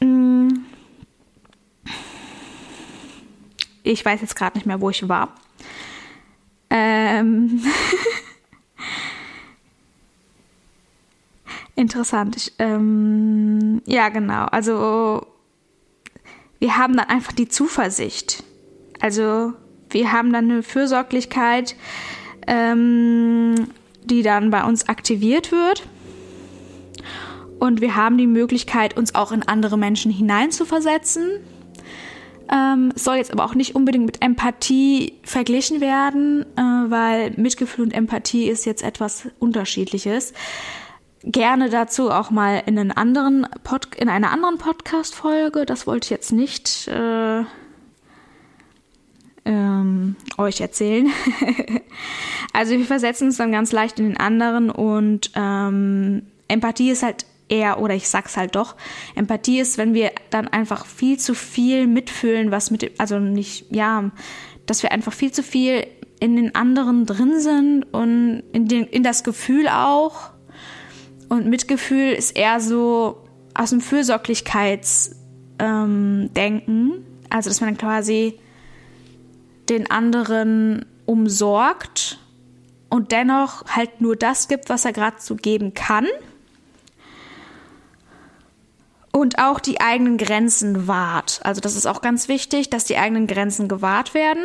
Mm. 0.00 0.48
Ich 3.90 4.04
weiß 4.04 4.20
jetzt 4.20 4.36
gerade 4.36 4.56
nicht 4.56 4.66
mehr, 4.66 4.80
wo 4.80 4.90
ich 4.90 5.08
war. 5.08 5.34
Ähm 6.70 7.62
Interessant. 11.74 12.36
Ich, 12.36 12.52
ähm, 12.58 13.82
ja, 13.86 14.08
genau. 14.10 14.44
Also 14.44 15.26
wir 16.58 16.76
haben 16.76 16.96
dann 16.96 17.08
einfach 17.08 17.32
die 17.32 17.48
Zuversicht. 17.48 18.44
Also 19.00 19.54
wir 19.88 20.12
haben 20.12 20.32
dann 20.32 20.50
eine 20.50 20.62
Fürsorglichkeit, 20.62 21.74
ähm, 22.46 23.54
die 24.04 24.22
dann 24.22 24.50
bei 24.50 24.62
uns 24.64 24.88
aktiviert 24.88 25.52
wird. 25.52 25.86
Und 27.58 27.80
wir 27.80 27.96
haben 27.96 28.18
die 28.18 28.26
Möglichkeit, 28.26 28.96
uns 28.96 29.14
auch 29.14 29.32
in 29.32 29.42
andere 29.42 29.76
Menschen 29.76 30.10
hineinzuversetzen. 30.12 31.40
Ähm, 32.52 32.92
soll 32.96 33.16
jetzt 33.16 33.32
aber 33.32 33.44
auch 33.44 33.54
nicht 33.54 33.76
unbedingt 33.76 34.06
mit 34.06 34.22
Empathie 34.22 35.14
verglichen 35.22 35.80
werden, 35.80 36.44
äh, 36.56 36.60
weil 36.60 37.30
Mitgefühl 37.36 37.84
und 37.84 37.92
Empathie 37.92 38.48
ist 38.48 38.66
jetzt 38.66 38.82
etwas 38.82 39.28
Unterschiedliches 39.38 40.32
gerne 41.22 41.68
dazu 41.68 42.10
auch 42.10 42.30
mal 42.30 42.62
in, 42.66 42.78
einen 42.78 42.92
anderen 42.92 43.46
Pod 43.62 43.94
in 43.96 44.08
einer 44.08 44.30
anderen 44.30 44.58
Podcast-Folge. 44.58 45.66
Das 45.66 45.86
wollte 45.86 46.06
ich 46.06 46.10
jetzt 46.10 46.32
nicht 46.32 46.88
äh, 46.88 47.44
ähm, 49.44 50.16
euch 50.38 50.60
erzählen. 50.60 51.08
also 52.52 52.72
wir 52.72 52.84
versetzen 52.84 53.28
uns 53.28 53.36
dann 53.36 53.52
ganz 53.52 53.72
leicht 53.72 53.98
in 53.98 54.06
den 54.06 54.16
anderen 54.16 54.70
und 54.70 55.30
ähm, 55.34 56.22
Empathie 56.48 56.90
ist 56.90 57.02
halt 57.02 57.26
eher, 57.50 57.80
oder 57.80 57.94
ich 57.94 58.08
sag's 58.08 58.36
halt 58.36 58.56
doch, 58.56 58.76
Empathie 59.14 59.60
ist, 59.60 59.78
wenn 59.78 59.94
wir 59.94 60.12
dann 60.30 60.48
einfach 60.48 60.86
viel 60.86 61.18
zu 61.18 61.34
viel 61.34 61.86
mitfühlen, 61.86 62.50
was 62.50 62.70
mit, 62.70 62.98
also 62.98 63.18
nicht, 63.18 63.66
ja, 63.70 64.10
dass 64.66 64.82
wir 64.82 64.92
einfach 64.92 65.12
viel 65.12 65.32
zu 65.32 65.42
viel 65.42 65.86
in 66.20 66.36
den 66.36 66.54
anderen 66.54 67.06
drin 67.06 67.40
sind 67.40 67.84
und 67.92 68.42
in, 68.52 68.68
den, 68.68 68.84
in 68.84 69.02
das 69.02 69.24
Gefühl 69.24 69.68
auch 69.68 70.30
und 71.28 71.46
Mitgefühl 71.46 72.12
ist 72.12 72.36
eher 72.36 72.60
so 72.60 73.24
aus 73.54 73.70
dem 73.70 73.80
Fürsorglichkeitsdenken. 73.80 76.34
Ähm, 76.38 77.04
also, 77.30 77.48
dass 77.48 77.60
man 77.60 77.70
dann 77.70 77.78
quasi 77.78 78.38
den 79.68 79.90
anderen 79.90 80.84
umsorgt 81.06 82.18
und 82.88 83.12
dennoch 83.12 83.64
halt 83.66 84.00
nur 84.00 84.16
das 84.16 84.48
gibt, 84.48 84.68
was 84.68 84.84
er 84.84 84.92
gerade 84.92 85.18
zu 85.18 85.36
geben 85.36 85.74
kann. 85.74 86.06
Und 89.12 89.38
auch 89.38 89.58
die 89.58 89.80
eigenen 89.80 90.18
Grenzen 90.18 90.86
wahrt. 90.86 91.40
Also 91.42 91.60
das 91.60 91.74
ist 91.74 91.86
auch 91.86 92.00
ganz 92.00 92.28
wichtig, 92.28 92.70
dass 92.70 92.84
die 92.84 92.96
eigenen 92.96 93.26
Grenzen 93.26 93.68
gewahrt 93.68 94.14
werden. 94.14 94.44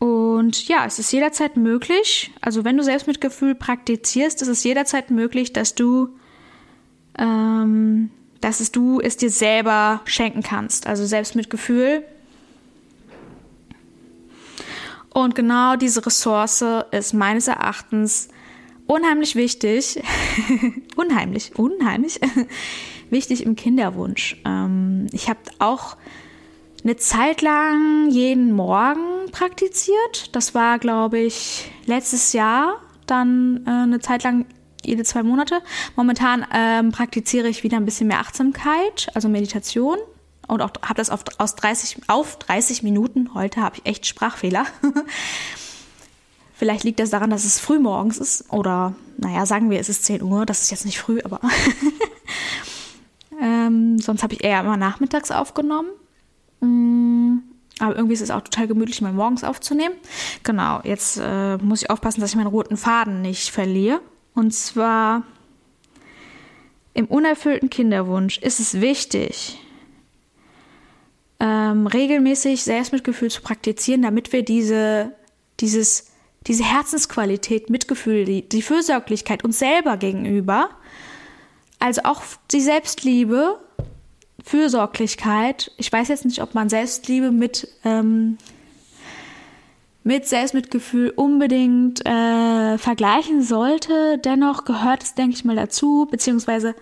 Und 0.00 0.66
ja, 0.66 0.86
es 0.86 0.98
ist 0.98 1.12
jederzeit 1.12 1.58
möglich, 1.58 2.32
also 2.40 2.64
wenn 2.64 2.78
du 2.78 2.82
Selbstmitgefühl 2.82 3.54
praktizierst, 3.54 4.40
ist 4.40 4.48
es 4.48 4.64
jederzeit 4.64 5.10
möglich, 5.10 5.52
dass 5.52 5.74
du, 5.74 6.08
ähm, 7.18 8.10
dass 8.40 8.60
es 8.60 8.72
du 8.72 9.00
es 9.00 9.18
dir 9.18 9.28
selber 9.28 10.00
schenken 10.06 10.42
kannst. 10.42 10.86
Also 10.86 11.04
Selbstmitgefühl. 11.04 12.02
Und 15.12 15.34
genau 15.34 15.76
diese 15.76 16.06
Ressource 16.06 16.64
ist 16.92 17.12
meines 17.12 17.46
Erachtens 17.46 18.28
unheimlich 18.90 19.36
wichtig, 19.36 20.02
unheimlich, 20.96 21.52
unheimlich 21.56 22.20
wichtig 23.10 23.44
im 23.44 23.54
Kinderwunsch. 23.54 24.40
Ähm, 24.44 25.06
ich 25.12 25.28
habe 25.28 25.38
auch 25.60 25.96
eine 26.82 26.96
Zeit 26.96 27.40
lang 27.40 28.10
jeden 28.10 28.52
Morgen 28.52 29.30
praktiziert. 29.30 30.34
Das 30.34 30.54
war, 30.54 30.78
glaube 30.78 31.18
ich, 31.18 31.70
letztes 31.86 32.32
Jahr 32.32 32.80
dann 33.06 33.64
äh, 33.66 33.70
eine 33.70 34.00
Zeit 34.00 34.24
lang 34.24 34.46
jede 34.84 35.04
zwei 35.04 35.22
Monate. 35.22 35.60
Momentan 35.94 36.44
ähm, 36.52 36.90
praktiziere 36.90 37.48
ich 37.48 37.62
wieder 37.62 37.76
ein 37.76 37.84
bisschen 37.84 38.08
mehr 38.08 38.18
Achtsamkeit, 38.18 39.08
also 39.14 39.28
Meditation. 39.28 39.98
Und 40.48 40.62
auch 40.62 40.70
habe 40.82 40.94
das 40.94 41.10
auf, 41.10 41.22
aus 41.38 41.54
30, 41.54 41.98
auf 42.08 42.38
30 42.40 42.82
Minuten. 42.82 43.34
Heute 43.34 43.60
habe 43.60 43.76
ich 43.76 43.86
echt 43.86 44.06
Sprachfehler. 44.06 44.66
Vielleicht 46.60 46.84
liegt 46.84 47.00
das 47.00 47.08
daran, 47.08 47.30
dass 47.30 47.46
es 47.46 47.58
früh 47.58 47.78
morgens 47.78 48.18
ist. 48.18 48.52
Oder, 48.52 48.92
naja, 49.16 49.46
sagen 49.46 49.70
wir, 49.70 49.80
es 49.80 49.88
ist 49.88 50.04
10 50.04 50.22
Uhr. 50.22 50.44
Das 50.44 50.60
ist 50.60 50.70
jetzt 50.70 50.84
nicht 50.84 50.98
früh, 50.98 51.18
aber. 51.24 51.40
ähm, 53.40 53.98
sonst 53.98 54.22
habe 54.22 54.34
ich 54.34 54.44
eher 54.44 54.60
immer 54.60 54.76
nachmittags 54.76 55.30
aufgenommen. 55.30 55.88
Mm, 56.60 57.38
aber 57.78 57.96
irgendwie 57.96 58.12
ist 58.12 58.20
es 58.20 58.30
auch 58.30 58.42
total 58.42 58.68
gemütlich, 58.68 59.00
mal 59.00 59.14
morgens 59.14 59.42
aufzunehmen. 59.42 59.94
Genau, 60.42 60.82
jetzt 60.84 61.18
äh, 61.18 61.56
muss 61.56 61.80
ich 61.80 61.88
aufpassen, 61.88 62.20
dass 62.20 62.28
ich 62.28 62.36
meinen 62.36 62.46
roten 62.46 62.76
Faden 62.76 63.22
nicht 63.22 63.48
verliere. 63.48 64.02
Und 64.34 64.52
zwar 64.52 65.22
im 66.92 67.06
unerfüllten 67.06 67.70
Kinderwunsch 67.70 68.36
ist 68.36 68.60
es 68.60 68.82
wichtig, 68.82 69.58
ähm, 71.40 71.86
regelmäßig 71.86 72.62
Selbstmitgefühl 72.62 73.30
zu 73.30 73.40
praktizieren, 73.40 74.02
damit 74.02 74.34
wir 74.34 74.44
diese, 74.44 75.12
dieses, 75.60 76.09
diese 76.46 76.64
Herzensqualität, 76.64 77.70
Mitgefühl, 77.70 78.24
die, 78.24 78.48
die 78.48 78.62
Fürsorglichkeit 78.62 79.44
uns 79.44 79.58
selber 79.58 79.96
gegenüber, 79.96 80.70
also 81.78 82.02
auch 82.04 82.22
die 82.50 82.60
Selbstliebe 82.60 83.58
Fürsorglichkeit. 84.44 85.72
Ich 85.76 85.92
weiß 85.92 86.08
jetzt 86.08 86.24
nicht, 86.24 86.42
ob 86.42 86.54
man 86.54 86.68
Selbstliebe 86.68 87.30
mit, 87.30 87.68
ähm, 87.84 88.38
mit 90.02 90.26
Selbstmitgefühl 90.26 91.10
unbedingt 91.10 92.04
äh, 92.06 92.78
vergleichen 92.78 93.42
sollte. 93.42 94.18
Dennoch 94.18 94.64
gehört 94.64 95.02
es, 95.02 95.14
denke 95.14 95.34
ich 95.34 95.44
mal, 95.44 95.56
dazu, 95.56 96.08
beziehungsweise 96.10 96.74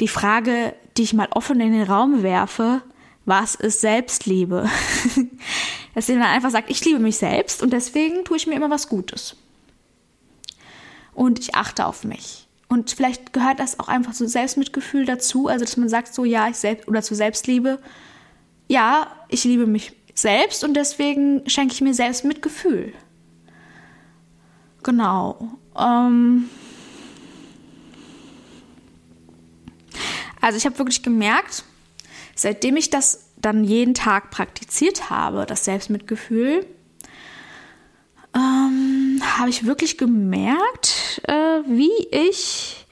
die 0.00 0.08
Frage, 0.08 0.74
die 0.96 1.02
ich 1.02 1.14
mal 1.14 1.28
offen 1.30 1.60
in 1.60 1.72
den 1.72 1.82
Raum 1.82 2.22
werfe, 2.22 2.82
was 3.24 3.54
ist 3.54 3.80
Selbstliebe? 3.80 4.68
Dass 5.96 6.08
jemand 6.08 6.28
einfach 6.28 6.50
sagt, 6.50 6.68
ich 6.68 6.84
liebe 6.84 6.98
mich 6.98 7.16
selbst 7.16 7.62
und 7.62 7.72
deswegen 7.72 8.22
tue 8.22 8.36
ich 8.36 8.46
mir 8.46 8.54
immer 8.54 8.68
was 8.68 8.90
Gutes. 8.90 9.34
Und 11.14 11.38
ich 11.38 11.54
achte 11.54 11.86
auf 11.86 12.04
mich. 12.04 12.46
Und 12.68 12.90
vielleicht 12.90 13.32
gehört 13.32 13.60
das 13.60 13.80
auch 13.80 13.88
einfach 13.88 14.12
zu 14.12 14.28
Selbstmitgefühl 14.28 15.06
dazu, 15.06 15.48
also 15.48 15.64
dass 15.64 15.78
man 15.78 15.88
sagt 15.88 16.12
so, 16.12 16.26
ja, 16.26 16.48
ich 16.48 16.56
selbst 16.56 16.86
oder 16.86 17.00
zu 17.00 17.14
Selbstliebe, 17.14 17.78
ja, 18.68 19.10
ich 19.30 19.44
liebe 19.44 19.66
mich 19.66 19.94
selbst 20.12 20.64
und 20.64 20.74
deswegen 20.74 21.48
schenke 21.48 21.72
ich 21.72 21.80
mir 21.80 21.94
selbst 21.94 22.26
Mitgefühl. 22.26 22.92
Genau. 24.82 25.48
Ähm 25.78 26.50
also 30.42 30.58
ich 30.58 30.66
habe 30.66 30.76
wirklich 30.76 31.02
gemerkt, 31.02 31.64
seitdem 32.34 32.76
ich 32.76 32.90
das 32.90 33.25
dann 33.36 33.64
jeden 33.64 33.94
Tag 33.94 34.30
praktiziert 34.30 35.10
habe, 35.10 35.46
das 35.46 35.64
Selbstmitgefühl, 35.64 36.66
ähm, 38.34 39.20
habe 39.38 39.50
ich 39.50 39.64
wirklich 39.64 39.98
gemerkt, 39.98 41.22
äh, 41.26 41.62
wie 41.66 42.06
ich 42.10 42.86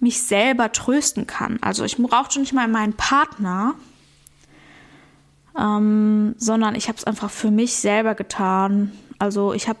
mich 0.00 0.22
selber 0.22 0.72
trösten 0.72 1.26
kann. 1.26 1.58
Also 1.62 1.84
ich 1.84 1.96
brauchte 1.96 2.40
nicht 2.40 2.52
mal 2.52 2.68
meinen 2.68 2.92
Partner, 2.94 3.74
ähm, 5.58 6.34
sondern 6.38 6.74
ich 6.74 6.88
habe 6.88 6.98
es 6.98 7.04
einfach 7.04 7.30
für 7.30 7.50
mich 7.50 7.74
selber 7.76 8.14
getan. 8.14 8.92
Also 9.18 9.52
ich 9.54 9.68
habe 9.68 9.80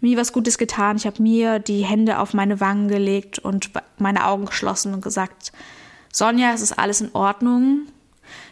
mir 0.00 0.16
was 0.16 0.32
Gutes 0.32 0.58
getan. 0.58 0.96
Ich 0.96 1.06
habe 1.06 1.22
mir 1.22 1.58
die 1.58 1.84
Hände 1.84 2.18
auf 2.18 2.34
meine 2.34 2.60
Wangen 2.60 2.88
gelegt 2.88 3.38
und 3.38 3.70
meine 3.98 4.26
Augen 4.26 4.46
geschlossen 4.46 4.94
und 4.94 5.02
gesagt, 5.02 5.52
Sonja, 6.12 6.52
es 6.52 6.60
ist 6.60 6.78
alles 6.78 7.00
in 7.00 7.14
Ordnung. 7.14 7.86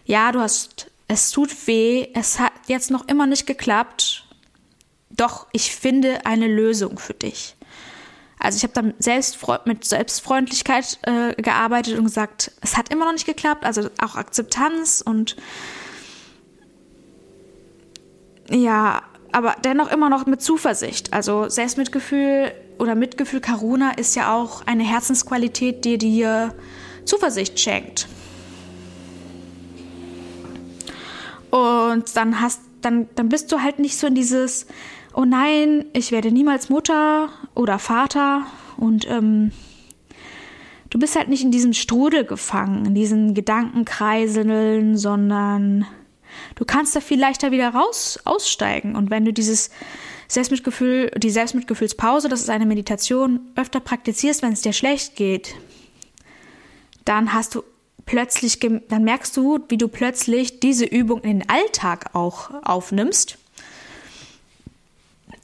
Ja, 0.05 0.33
du 0.33 0.41
hast, 0.41 0.91
es 1.09 1.31
tut 1.31 1.67
weh, 1.67 2.09
es 2.15 2.39
hat 2.39 2.53
jetzt 2.67 2.91
noch 2.91 3.09
immer 3.09 3.27
nicht 3.27 3.47
geklappt 3.47 4.25
doch, 5.11 5.47
ich 5.53 5.75
finde 5.75 6.25
eine 6.25 6.47
Lösung 6.47 6.99
für 6.99 7.15
dich. 7.15 7.57
Also 8.39 8.57
ich 8.57 8.63
habe 8.63 8.73
dann 8.73 8.95
selbst 8.99 9.39
mit 9.67 9.85
Selbstfreundlichkeit 9.85 10.99
äh, 11.03 11.35
gearbeitet 11.35 11.99
und 11.99 12.05
gesagt, 12.05 12.53
es 12.63 12.77
hat 12.77 12.91
immer 12.91 13.05
noch 13.05 13.13
nicht 13.13 13.27
geklappt, 13.27 13.65
also 13.67 13.91
auch 14.01 14.17
Akzeptanz 14.17 15.03
und 15.05 15.37
ja, 18.49 19.03
aber 19.31 19.57
dennoch 19.63 19.93
immer 19.93 20.09
noch 20.09 20.25
mit 20.25 20.41
Zuversicht. 20.41 21.13
Also 21.13 21.51
Selbstmitgefühl 21.51 22.53
oder 22.79 22.95
Mitgefühl 22.95 23.41
Karuna 23.41 23.93
ist 23.93 24.17
ja 24.17 24.35
auch 24.35 24.67
eine 24.67 24.85
Herzensqualität, 24.85 25.85
die 25.85 25.99
dir 25.99 26.55
Zuversicht 27.05 27.61
schenkt. 27.61 28.09
Und 31.51 32.17
dann 32.17 32.41
hast 32.41 32.61
dann, 32.83 33.09
dann 33.15 33.29
bist 33.29 33.53
du 33.53 33.61
halt 33.61 33.79
nicht 33.79 33.99
so 33.99 34.07
in 34.07 34.15
dieses 34.15 34.67
oh 35.15 35.25
nein, 35.25 35.87
ich 35.93 36.13
werde 36.13 36.31
niemals 36.31 36.69
Mutter 36.69 37.31
oder 37.55 37.79
Vater 37.79 38.47
und 38.77 39.09
ähm, 39.09 39.53
du 40.91 40.99
bist 40.99 41.17
halt 41.17 41.29
nicht 41.29 41.43
in 41.43 41.51
diesem 41.51 41.73
Strudel 41.73 42.25
gefangen, 42.25 42.87
in 42.87 42.95
diesen 42.95 43.35
Gedankenkreiseln, 43.35 44.97
sondern 44.97 45.87
du 46.55 46.65
kannst 46.65 46.95
da 46.95 47.01
viel 47.01 47.19
leichter 47.19 47.51
wieder 47.51 47.71
raus 47.71 48.19
aussteigen. 48.25 48.97
Und 48.97 49.11
wenn 49.11 49.25
du 49.25 49.33
dieses 49.33 49.71
Selbstmitgefühl, 50.29 51.11
die 51.17 51.31
Selbstmitgefühlspause, 51.31 52.29
das 52.29 52.41
ist 52.41 52.51
eine 52.51 52.67
Meditation, 52.67 53.41
öfter 53.57 53.81
praktizierst, 53.81 54.43
wenn 54.43 54.53
es 54.53 54.63
dir 54.63 54.73
schlecht 54.73 55.17
geht, 55.17 55.55
dann 57.05 57.33
hast 57.33 57.57
du 57.57 57.63
plötzlich, 58.11 58.59
dann 58.59 59.05
merkst 59.05 59.37
du, 59.37 59.61
wie 59.69 59.79
du 59.79 59.87
plötzlich 59.87 60.59
diese 60.59 60.85
Übung 60.85 61.21
in 61.21 61.39
den 61.39 61.49
Alltag 61.49 62.13
auch 62.13 62.51
aufnimmst 62.65 63.39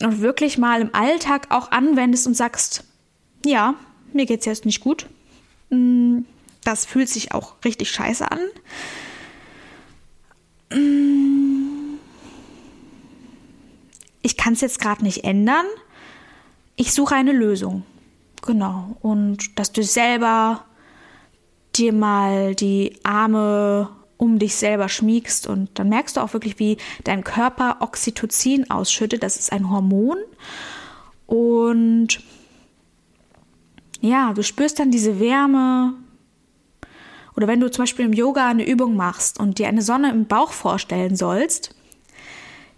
und 0.03 0.21
wirklich 0.21 0.59
mal 0.59 0.81
im 0.81 0.93
Alltag 0.93 1.47
auch 1.51 1.71
anwendest 1.71 2.27
und 2.27 2.35
sagst, 2.35 2.83
ja, 3.45 3.75
mir 4.13 4.27
geht 4.27 4.41
es 4.41 4.47
jetzt 4.47 4.65
nicht 4.65 4.81
gut. 4.81 5.07
Mm, 5.71 6.23
das 6.65 6.85
fühlt 6.85 7.09
sich 7.09 7.33
auch 7.33 7.55
richtig 7.65 7.89
scheiße 7.93 8.29
an. 8.29 8.41
Mm, 10.73 11.99
ich 14.23 14.37
kann 14.37 14.55
es 14.55 14.61
jetzt 14.61 14.81
gerade 14.81 15.05
nicht 15.05 15.23
ändern. 15.23 15.67
Ich 16.75 16.93
suche 16.93 17.15
eine 17.15 17.31
Lösung. 17.31 17.85
Genau. 18.45 18.97
Und 19.03 19.57
dass 19.57 19.71
du 19.71 19.85
selber 19.85 20.65
dir 21.79 21.93
mal 21.93 22.55
die 22.55 22.99
Arme 23.03 23.89
um 24.19 24.39
dich 24.39 24.57
selber 24.57 24.89
schmiegst 24.89 25.47
und 25.47 25.79
dann 25.79 25.89
merkst 25.89 26.17
du 26.17 26.21
auch 26.21 26.33
wirklich, 26.33 26.59
wie 26.59 26.79
dein 27.05 27.23
Körper 27.23 27.79
Oxytocin 27.81 28.71
ausschüttet. 28.71 29.23
Das 29.23 29.37
ist 29.37 29.53
ein 29.53 29.71
Hormon. 29.71 30.17
Und 31.27 32.21
ja, 34.01 34.33
du 34.33 34.43
spürst 34.43 34.79
dann 34.79 34.91
diese 34.91 35.21
Wärme. 35.21 35.95
Oder 37.37 37.47
wenn 37.47 37.61
du 37.61 37.71
zum 37.71 37.83
Beispiel 37.83 38.07
im 38.07 38.15
Yoga 38.15 38.49
eine 38.49 38.67
Übung 38.67 38.97
machst 38.97 39.39
und 39.39 39.59
dir 39.59 39.69
eine 39.69 39.83
Sonne 39.83 40.11
im 40.11 40.27
Bauch 40.27 40.53
vorstellen 40.53 41.17
sollst, 41.17 41.75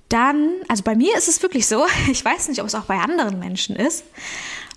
dann, 0.09 0.53
also 0.69 0.83
bei 0.83 0.97
mir 0.97 1.17
ist 1.17 1.29
es 1.29 1.43
wirklich 1.43 1.67
so, 1.67 1.85
ich 2.11 2.25
weiß 2.25 2.49
nicht, 2.49 2.61
ob 2.61 2.67
es 2.67 2.75
auch 2.75 2.85
bei 2.85 2.99
anderen 2.99 3.39
Menschen 3.39 3.77
ist, 3.77 4.05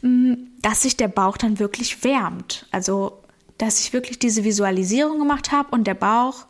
mm, 0.01 0.33
dass 0.61 0.83
sich 0.83 0.97
der 0.97 1.07
Bauch 1.07 1.37
dann 1.37 1.57
wirklich 1.57 2.03
wärmt. 2.03 2.67
Also, 2.71 3.20
dass 3.61 3.79
ich 3.79 3.93
wirklich 3.93 4.17
diese 4.17 4.43
Visualisierung 4.43 5.19
gemacht 5.19 5.51
habe 5.51 5.69
und 5.71 5.85
der 5.85 5.93
Bauch 5.93 6.45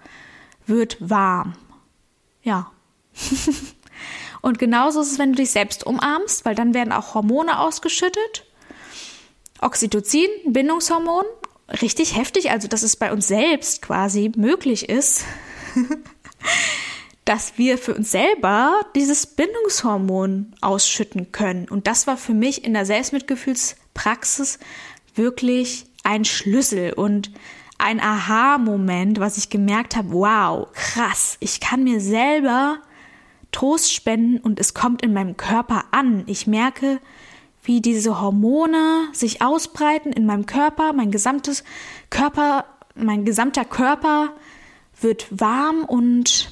wird 0.65 0.97
warm. 1.01 1.55
Ja. 2.41 2.71
und 4.41 4.59
genauso 4.59 5.01
ist 5.01 5.11
es, 5.11 5.19
wenn 5.19 5.33
du 5.33 5.37
dich 5.37 5.51
selbst 5.51 5.85
umarmst, 5.85 6.45
weil 6.45 6.55
dann 6.55 6.73
werden 6.73 6.93
auch 6.93 7.13
Hormone 7.13 7.59
ausgeschüttet. 7.59 8.45
Oxytocin, 9.59 10.29
Bindungshormon, 10.45 11.25
richtig 11.81 12.15
heftig, 12.15 12.49
also 12.49 12.69
dass 12.69 12.81
es 12.81 12.95
bei 12.95 13.11
uns 13.11 13.27
selbst 13.27 13.81
quasi 13.81 14.31
möglich 14.37 14.87
ist, 14.87 15.25
dass 17.25 17.57
wir 17.57 17.77
für 17.77 17.93
uns 17.93 18.09
selber 18.09 18.79
dieses 18.95 19.27
Bindungshormon 19.27 20.55
ausschütten 20.61 21.33
können. 21.33 21.67
Und 21.67 21.87
das 21.87 22.07
war 22.07 22.15
für 22.15 22.33
mich 22.33 22.63
in 22.63 22.73
der 22.73 22.85
Selbstmitgefühlspraxis 22.85 24.59
wirklich 25.13 25.90
ein 26.03 26.25
Schlüssel 26.25 26.93
und 26.93 27.31
ein 27.77 27.99
Aha-Moment, 27.99 29.19
was 29.19 29.37
ich 29.37 29.49
gemerkt 29.49 29.95
habe, 29.95 30.11
wow, 30.11 30.71
krass, 30.73 31.37
ich 31.39 31.59
kann 31.59 31.83
mir 31.83 31.99
selber 31.99 32.79
Trost 33.51 33.93
spenden 33.93 34.37
und 34.37 34.59
es 34.59 34.73
kommt 34.73 35.01
in 35.01 35.13
meinem 35.13 35.35
Körper 35.35 35.85
an. 35.91 36.23
Ich 36.27 36.47
merke, 36.47 36.99
wie 37.63 37.81
diese 37.81 38.21
Hormone 38.21 39.07
sich 39.13 39.41
ausbreiten 39.41 40.13
in 40.13 40.25
meinem 40.25 40.45
Körper, 40.45 40.93
mein 40.93 41.11
gesamtes 41.11 41.63
Körper, 42.09 42.65
mein 42.95 43.25
gesamter 43.25 43.65
Körper 43.65 44.33
wird 44.99 45.27
warm 45.31 45.83
und 45.83 46.51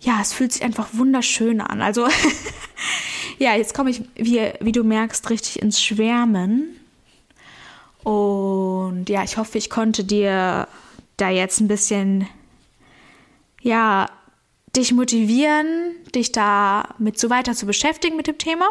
ja, 0.00 0.18
es 0.20 0.32
fühlt 0.32 0.52
sich 0.52 0.62
einfach 0.62 0.88
wunderschön 0.92 1.60
an. 1.60 1.82
Also 1.82 2.06
ja, 3.38 3.56
jetzt 3.56 3.74
komme 3.74 3.90
ich, 3.90 4.02
wie, 4.14 4.52
wie 4.60 4.72
du 4.72 4.84
merkst, 4.84 5.30
richtig 5.30 5.62
ins 5.62 5.82
Schwärmen. 5.82 6.76
Und 8.06 9.08
ja, 9.08 9.24
ich 9.24 9.36
hoffe, 9.36 9.58
ich 9.58 9.68
konnte 9.68 10.04
dir 10.04 10.68
da 11.16 11.28
jetzt 11.28 11.58
ein 11.58 11.66
bisschen, 11.66 12.28
ja, 13.60 14.08
dich 14.76 14.92
motivieren, 14.92 15.66
dich 16.14 16.30
da 16.30 16.94
mit 16.98 17.18
so 17.18 17.30
weiter 17.30 17.54
zu 17.54 17.66
beschäftigen 17.66 18.16
mit 18.16 18.28
dem 18.28 18.38
Thema. 18.38 18.66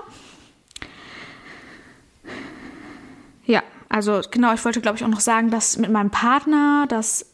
Ja, 3.45 3.61
also 3.89 4.21
genau, 4.31 4.53
ich 4.53 4.63
wollte, 4.63 4.79
glaube 4.79 4.97
ich, 4.97 5.03
auch 5.03 5.09
noch 5.09 5.19
sagen, 5.19 5.51
dass 5.51 5.77
mit 5.77 5.91
meinem 5.91 6.11
Partner, 6.11 6.85
dass 6.87 7.25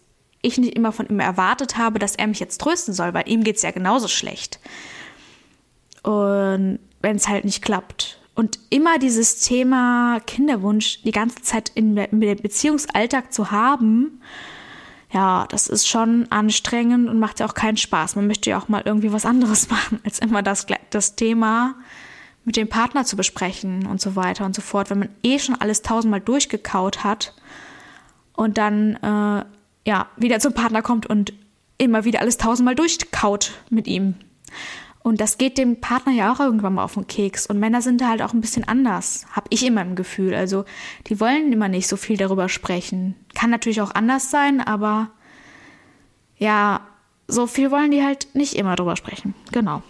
ich 0.41 0.57
nicht 0.57 0.75
immer 0.75 0.91
von 0.91 1.05
ihm 1.05 1.19
erwartet 1.19 1.77
habe, 1.77 1.99
dass 1.99 2.15
er 2.15 2.25
mich 2.25 2.39
jetzt 2.39 2.61
trösten 2.61 2.95
soll, 2.95 3.13
weil 3.13 3.29
ihm 3.29 3.43
geht 3.43 3.57
es 3.57 3.61
ja 3.61 3.69
genauso 3.69 4.07
schlecht. 4.07 4.59
Und 6.01 6.79
wenn 6.99 7.15
es 7.15 7.27
halt 7.27 7.45
nicht 7.45 7.61
klappt. 7.61 8.20
Und 8.33 8.59
immer 8.69 8.97
dieses 8.97 9.41
Thema 9.41 10.19
Kinderwunsch 10.25 11.01
die 11.03 11.11
ganze 11.11 11.41
Zeit 11.41 11.69
in, 11.75 11.97
in 11.97 12.21
dem 12.21 12.37
Beziehungsalltag 12.37 13.33
zu 13.33 13.51
haben, 13.51 14.21
ja, 15.11 15.45
das 15.49 15.67
ist 15.67 15.87
schon 15.87 16.27
anstrengend 16.31 17.09
und 17.09 17.19
macht 17.19 17.41
ja 17.41 17.45
auch 17.45 17.53
keinen 17.53 17.77
Spaß. 17.77 18.15
Man 18.15 18.27
möchte 18.27 18.49
ja 18.49 18.57
auch 18.57 18.69
mal 18.69 18.83
irgendwie 18.85 19.11
was 19.11 19.25
anderes 19.25 19.69
machen, 19.69 19.99
als 20.05 20.19
immer 20.19 20.41
das, 20.41 20.65
das 20.89 21.15
Thema 21.15 21.75
mit 22.45 22.55
dem 22.55 22.69
Partner 22.69 23.05
zu 23.05 23.15
besprechen 23.15 23.85
und 23.85 24.01
so 24.01 24.15
weiter 24.15 24.45
und 24.45 24.55
so 24.55 24.61
fort. 24.61 24.89
Wenn 24.89 24.99
man 24.99 25.09
eh 25.23 25.37
schon 25.37 25.55
alles 25.55 25.81
tausendmal 25.81 26.21
durchgekaut 26.21 27.03
hat 27.03 27.35
und 28.33 28.57
dann 28.57 28.95
äh, 28.95 29.45
ja 29.85 30.07
wieder 30.15 30.39
zum 30.39 30.53
Partner 30.53 30.81
kommt 30.81 31.05
und 31.05 31.33
immer 31.77 32.05
wieder 32.05 32.21
alles 32.21 32.37
tausendmal 32.37 32.75
durchkaut 32.75 33.51
mit 33.69 33.87
ihm. 33.87 34.15
Und 35.03 35.19
das 35.19 35.37
geht 35.37 35.57
dem 35.57 35.81
Partner 35.81 36.13
ja 36.13 36.31
auch 36.31 36.39
irgendwann 36.39 36.75
mal 36.75 36.83
auf 36.83 36.93
den 36.93 37.07
Keks. 37.07 37.47
Und 37.47 37.59
Männer 37.59 37.81
sind 37.81 38.01
da 38.01 38.09
halt 38.09 38.21
auch 38.21 38.33
ein 38.33 38.41
bisschen 38.41 38.67
anders, 38.67 39.25
habe 39.31 39.47
ich 39.49 39.65
immer 39.65 39.81
im 39.81 39.95
Gefühl. 39.95 40.35
Also 40.35 40.65
die 41.07 41.19
wollen 41.19 41.51
immer 41.51 41.67
nicht 41.67 41.87
so 41.87 41.97
viel 41.97 42.17
darüber 42.17 42.49
sprechen. 42.49 43.15
Kann 43.33 43.49
natürlich 43.49 43.81
auch 43.81 43.95
anders 43.95 44.29
sein, 44.29 44.61
aber 44.61 45.09
ja, 46.37 46.81
so 47.27 47.47
viel 47.47 47.71
wollen 47.71 47.91
die 47.91 48.03
halt 48.03 48.27
nicht 48.35 48.55
immer 48.55 48.75
drüber 48.75 48.95
sprechen. 48.95 49.33
Genau. 49.51 49.81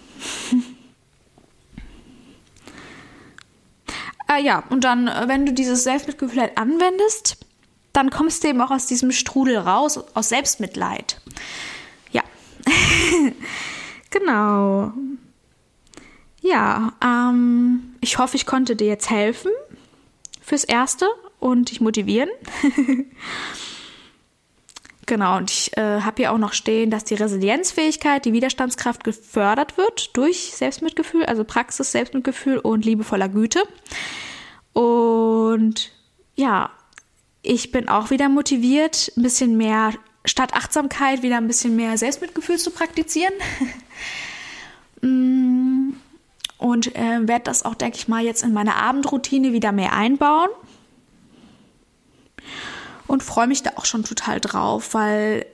äh, 4.29 4.41
ja, 4.43 4.63
und 4.69 4.83
dann, 4.83 5.07
äh, 5.07 5.27
wenn 5.27 5.45
du 5.45 5.51
dieses 5.51 5.83
Selbstmitgefühl 5.83 6.39
halt 6.39 6.57
anwendest, 6.57 7.37
dann 7.93 8.09
kommst 8.09 8.43
du 8.43 8.47
eben 8.47 8.61
auch 8.61 8.71
aus 8.71 8.85
diesem 8.85 9.11
Strudel 9.11 9.57
raus, 9.57 9.99
aus 10.13 10.29
Selbstmitleid. 10.29 11.19
Ja. 12.11 12.23
Genau. 14.11 14.93
Ja, 16.41 16.93
ähm, 17.03 17.95
ich 18.01 18.17
hoffe, 18.17 18.35
ich 18.35 18.45
konnte 18.45 18.75
dir 18.75 18.87
jetzt 18.87 19.09
helfen 19.09 19.51
fürs 20.41 20.63
Erste 20.63 21.07
und 21.39 21.71
dich 21.71 21.81
motivieren. 21.81 22.29
genau, 25.05 25.37
und 25.37 25.51
ich 25.51 25.77
äh, 25.77 26.01
habe 26.01 26.17
hier 26.17 26.31
auch 26.31 26.37
noch 26.37 26.53
stehen, 26.53 26.89
dass 26.89 27.03
die 27.03 27.13
Resilienzfähigkeit, 27.13 28.25
die 28.25 28.33
Widerstandskraft 28.33 29.03
gefördert 29.03 29.77
wird 29.77 30.15
durch 30.17 30.51
Selbstmitgefühl, 30.55 31.25
also 31.25 31.43
Praxis, 31.43 31.91
Selbstmitgefühl 31.91 32.57
und 32.57 32.85
liebevoller 32.85 33.29
Güte. 33.29 33.63
Und 34.73 35.91
ja, 36.35 36.71
ich 37.43 37.71
bin 37.71 37.87
auch 37.87 38.09
wieder 38.09 38.29
motiviert, 38.29 39.11
ein 39.15 39.23
bisschen 39.23 39.57
mehr 39.57 39.93
statt 40.25 40.53
Achtsamkeit 40.53 41.23
wieder 41.23 41.37
ein 41.37 41.47
bisschen 41.47 41.75
mehr 41.75 41.97
Selbstmitgefühl 41.97 42.57
zu 42.57 42.71
praktizieren. 42.71 43.33
Mm, 45.03 45.95
und 46.59 46.95
äh, 46.95 47.27
werde 47.27 47.45
das 47.45 47.65
auch, 47.65 47.73
denke 47.73 47.97
ich 47.97 48.07
mal, 48.07 48.23
jetzt 48.23 48.43
in 48.43 48.53
meine 48.53 48.75
Abendroutine 48.75 49.51
wieder 49.51 49.71
mehr 49.71 49.93
einbauen. 49.93 50.49
Und 53.07 53.23
freue 53.23 53.47
mich 53.47 53.63
da 53.63 53.71
auch 53.77 53.85
schon 53.85 54.03
total 54.03 54.39
drauf, 54.39 54.93
weil 54.93 55.47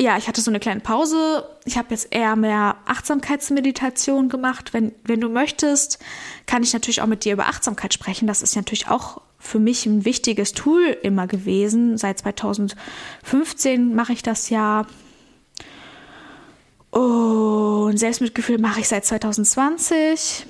ja, 0.00 0.16
ich 0.18 0.28
hatte 0.28 0.40
so 0.40 0.50
eine 0.50 0.60
kleine 0.60 0.80
Pause. 0.80 1.48
Ich 1.64 1.78
habe 1.78 1.88
jetzt 1.90 2.12
eher 2.12 2.34
mehr 2.36 2.76
Achtsamkeitsmeditation 2.86 4.28
gemacht. 4.28 4.72
Wenn, 4.72 4.92
wenn 5.04 5.20
du 5.20 5.28
möchtest, 5.28 5.98
kann 6.46 6.62
ich 6.62 6.72
natürlich 6.72 7.02
auch 7.02 7.06
mit 7.06 7.24
dir 7.24 7.34
über 7.34 7.46
Achtsamkeit 7.46 7.94
sprechen. 7.94 8.26
Das 8.26 8.42
ist 8.42 8.56
natürlich 8.56 8.88
auch 8.88 9.20
für 9.52 9.58
mich 9.58 9.84
ein 9.84 10.06
wichtiges 10.06 10.54
Tool 10.54 10.96
immer 11.02 11.26
gewesen. 11.26 11.98
Seit 11.98 12.20
2015 12.20 13.94
mache 13.94 14.14
ich 14.14 14.22
das 14.22 14.48
ja. 14.48 14.86
Und 16.90 17.98
Selbstmitgefühl 17.98 18.58
mache 18.58 18.80
ich 18.80 18.88
seit 18.88 19.04
2020. 19.04 20.46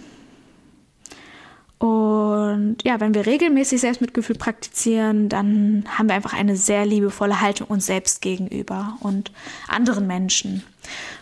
Und 1.78 2.76
ja, 2.84 3.00
wenn 3.00 3.12
wir 3.12 3.26
regelmäßig 3.26 3.80
Selbstmitgefühl 3.80 4.36
praktizieren, 4.36 5.28
dann 5.28 5.84
haben 5.88 6.08
wir 6.08 6.14
einfach 6.14 6.32
eine 6.32 6.56
sehr 6.56 6.86
liebevolle 6.86 7.40
Haltung 7.40 7.66
uns 7.66 7.86
selbst 7.86 8.22
gegenüber 8.22 8.96
und 9.00 9.32
anderen 9.66 10.06
Menschen. 10.06 10.62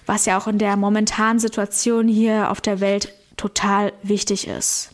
was 0.04 0.26
ja 0.26 0.38
auch 0.38 0.48
in 0.48 0.58
der 0.58 0.76
momentanen 0.76 1.38
Situation 1.38 2.08
hier 2.08 2.50
auf 2.50 2.60
der 2.60 2.80
Welt 2.80 3.14
total 3.36 3.92
wichtig 4.02 4.48
ist. 4.48 4.90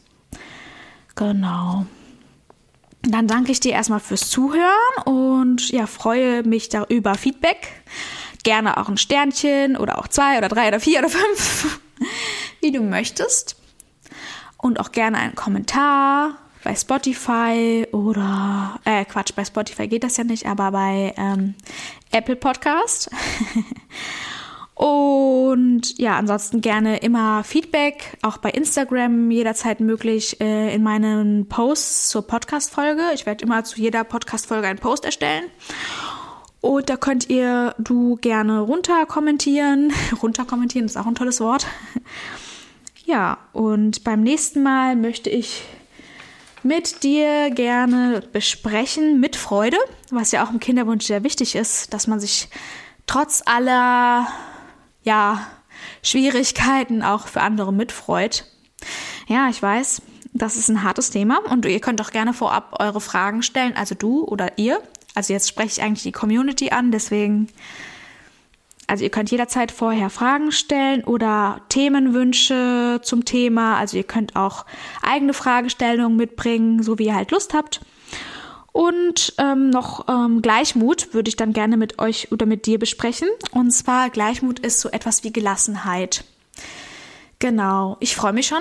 Genau. 1.14 1.86
Dann 3.08 3.28
danke 3.28 3.52
ich 3.52 3.60
dir 3.60 3.72
erstmal 3.72 4.00
fürs 4.00 4.28
Zuhören 4.28 5.02
und 5.04 5.70
ja, 5.70 5.86
freue 5.86 6.42
mich 6.42 6.68
da 6.68 6.84
über 6.88 7.14
Feedback. 7.14 7.68
Gerne 8.42 8.76
auch 8.78 8.88
ein 8.88 8.96
Sternchen 8.96 9.76
oder 9.76 9.98
auch 9.98 10.08
zwei 10.08 10.38
oder 10.38 10.48
drei 10.48 10.68
oder 10.68 10.80
vier 10.80 10.98
oder 10.98 11.08
fünf, 11.08 11.80
wie 12.60 12.72
du 12.72 12.82
möchtest. 12.82 13.56
Und 14.56 14.80
auch 14.80 14.90
gerne 14.90 15.18
einen 15.18 15.36
Kommentar 15.36 16.36
bei 16.64 16.74
Spotify 16.74 17.86
oder, 17.92 18.80
äh, 18.84 19.04
Quatsch, 19.04 19.32
bei 19.36 19.44
Spotify 19.44 19.86
geht 19.86 20.02
das 20.02 20.16
ja 20.16 20.24
nicht, 20.24 20.46
aber 20.46 20.72
bei 20.72 21.14
ähm, 21.16 21.54
Apple 22.10 22.34
Podcast. 22.34 23.08
Und 24.76 25.98
ja, 25.98 26.18
ansonsten 26.18 26.60
gerne 26.60 26.98
immer 26.98 27.42
Feedback, 27.42 28.18
auch 28.20 28.36
bei 28.36 28.50
Instagram 28.50 29.30
jederzeit 29.30 29.80
möglich 29.80 30.38
äh, 30.38 30.74
in 30.74 30.82
meinen 30.82 31.48
Posts 31.48 32.10
zur 32.10 32.26
Podcast-Folge. 32.26 33.02
Ich 33.14 33.24
werde 33.24 33.42
immer 33.42 33.64
zu 33.64 33.80
jeder 33.80 34.04
Podcast-Folge 34.04 34.68
einen 34.68 34.78
Post 34.78 35.06
erstellen. 35.06 35.44
Und 36.60 36.90
da 36.90 36.98
könnt 36.98 37.30
ihr 37.30 37.74
du 37.78 38.16
gerne 38.16 38.60
runter 38.60 39.06
kommentieren. 39.06 39.94
runter 40.22 40.44
kommentieren 40.44 40.84
ist 40.84 40.98
auch 40.98 41.06
ein 41.06 41.14
tolles 41.14 41.40
Wort. 41.40 41.66
ja, 43.06 43.38
und 43.54 44.04
beim 44.04 44.20
nächsten 44.20 44.62
Mal 44.62 44.94
möchte 44.94 45.30
ich 45.30 45.62
mit 46.62 47.02
dir 47.02 47.50
gerne 47.50 48.22
besprechen, 48.30 49.20
mit 49.20 49.36
Freude, 49.36 49.78
was 50.10 50.32
ja 50.32 50.44
auch 50.44 50.50
im 50.50 50.60
Kinderwunsch 50.60 51.06
sehr 51.06 51.24
wichtig 51.24 51.54
ist, 51.54 51.94
dass 51.94 52.06
man 52.06 52.20
sich 52.20 52.50
trotz 53.06 53.42
aller 53.46 54.26
ja, 55.06 55.46
Schwierigkeiten 56.02 57.02
auch 57.02 57.28
für 57.28 57.40
andere 57.40 57.72
mitfreut. 57.72 58.44
Ja, 59.28 59.48
ich 59.48 59.62
weiß, 59.62 60.02
das 60.34 60.56
ist 60.56 60.68
ein 60.68 60.82
hartes 60.82 61.10
Thema 61.10 61.38
und 61.50 61.64
ihr 61.64 61.80
könnt 61.80 62.00
auch 62.02 62.10
gerne 62.10 62.34
vorab 62.34 62.76
eure 62.80 63.00
Fragen 63.00 63.42
stellen, 63.42 63.74
also 63.76 63.94
du 63.94 64.24
oder 64.24 64.58
ihr. 64.58 64.82
Also 65.14 65.32
jetzt 65.32 65.48
spreche 65.48 65.80
ich 65.80 65.82
eigentlich 65.82 66.02
die 66.02 66.12
Community 66.12 66.70
an, 66.70 66.90
deswegen, 66.90 67.48
also 68.86 69.04
ihr 69.04 69.10
könnt 69.10 69.30
jederzeit 69.30 69.72
vorher 69.72 70.10
Fragen 70.10 70.52
stellen 70.52 71.04
oder 71.04 71.62
Themenwünsche 71.70 73.00
zum 73.02 73.24
Thema. 73.24 73.78
Also 73.78 73.96
ihr 73.96 74.04
könnt 74.04 74.36
auch 74.36 74.66
eigene 75.02 75.32
Fragestellungen 75.32 76.16
mitbringen, 76.16 76.82
so 76.82 76.98
wie 76.98 77.06
ihr 77.06 77.14
halt 77.14 77.30
Lust 77.30 77.54
habt. 77.54 77.80
Und 78.76 79.32
ähm, 79.38 79.70
noch 79.70 80.06
ähm, 80.06 80.42
Gleichmut 80.42 81.14
würde 81.14 81.30
ich 81.30 81.36
dann 81.36 81.54
gerne 81.54 81.78
mit 81.78 81.98
euch 81.98 82.30
oder 82.30 82.44
mit 82.44 82.66
dir 82.66 82.78
besprechen. 82.78 83.26
Und 83.52 83.70
zwar 83.70 84.10
Gleichmut 84.10 84.58
ist 84.58 84.80
so 84.80 84.90
etwas 84.90 85.24
wie 85.24 85.32
Gelassenheit. 85.32 86.24
Genau, 87.38 87.96
ich 88.00 88.14
freue 88.14 88.34
mich 88.34 88.48
schon. 88.48 88.60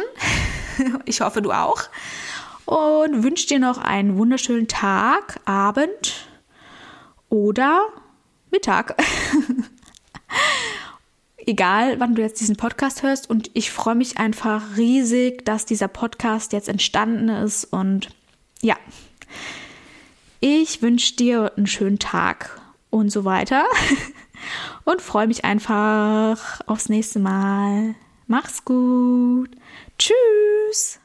ich 1.06 1.20
hoffe, 1.20 1.42
du 1.42 1.52
auch. 1.52 1.82
Und 2.64 3.26
wünsche 3.26 3.48
dir 3.48 3.60
noch 3.60 3.78
einen 3.78 4.18
wunderschönen 4.18 4.70
Tag, 4.70 5.42
Abend 5.44 6.30
oder 7.28 7.86
Mittag. 8.52 8.96
Egal, 11.46 12.00
wann 12.00 12.16
du 12.16 12.22
jetzt 12.22 12.40
diesen 12.40 12.56
Podcast 12.56 13.04
hörst. 13.04 13.30
Und 13.30 13.52
ich 13.54 13.70
freue 13.70 13.96
mich 13.96 14.18
einfach 14.18 14.78
riesig, 14.78 15.44
dass 15.44 15.66
dieser 15.66 15.90
Podcast 15.90 16.54
jetzt 16.54 16.70
entstanden 16.70 17.28
ist. 17.28 17.66
Und 17.66 18.08
ja, 18.62 18.78
ich 20.40 20.82
wünsche 20.82 21.16
dir 21.16 21.54
einen 21.56 21.68
schönen 21.68 22.00
Tag 22.00 22.62
und 22.90 23.10
so 23.10 23.26
weiter. 23.26 23.66
Und 24.84 25.02
freue 25.02 25.28
mich 25.28 25.44
einfach 25.44 26.62
aufs 26.68 26.90
nächste 26.90 27.20
Mal. 27.20 27.96
Mach's 28.28 28.64
gut. 28.64 29.50
Tschüss. 29.98 31.00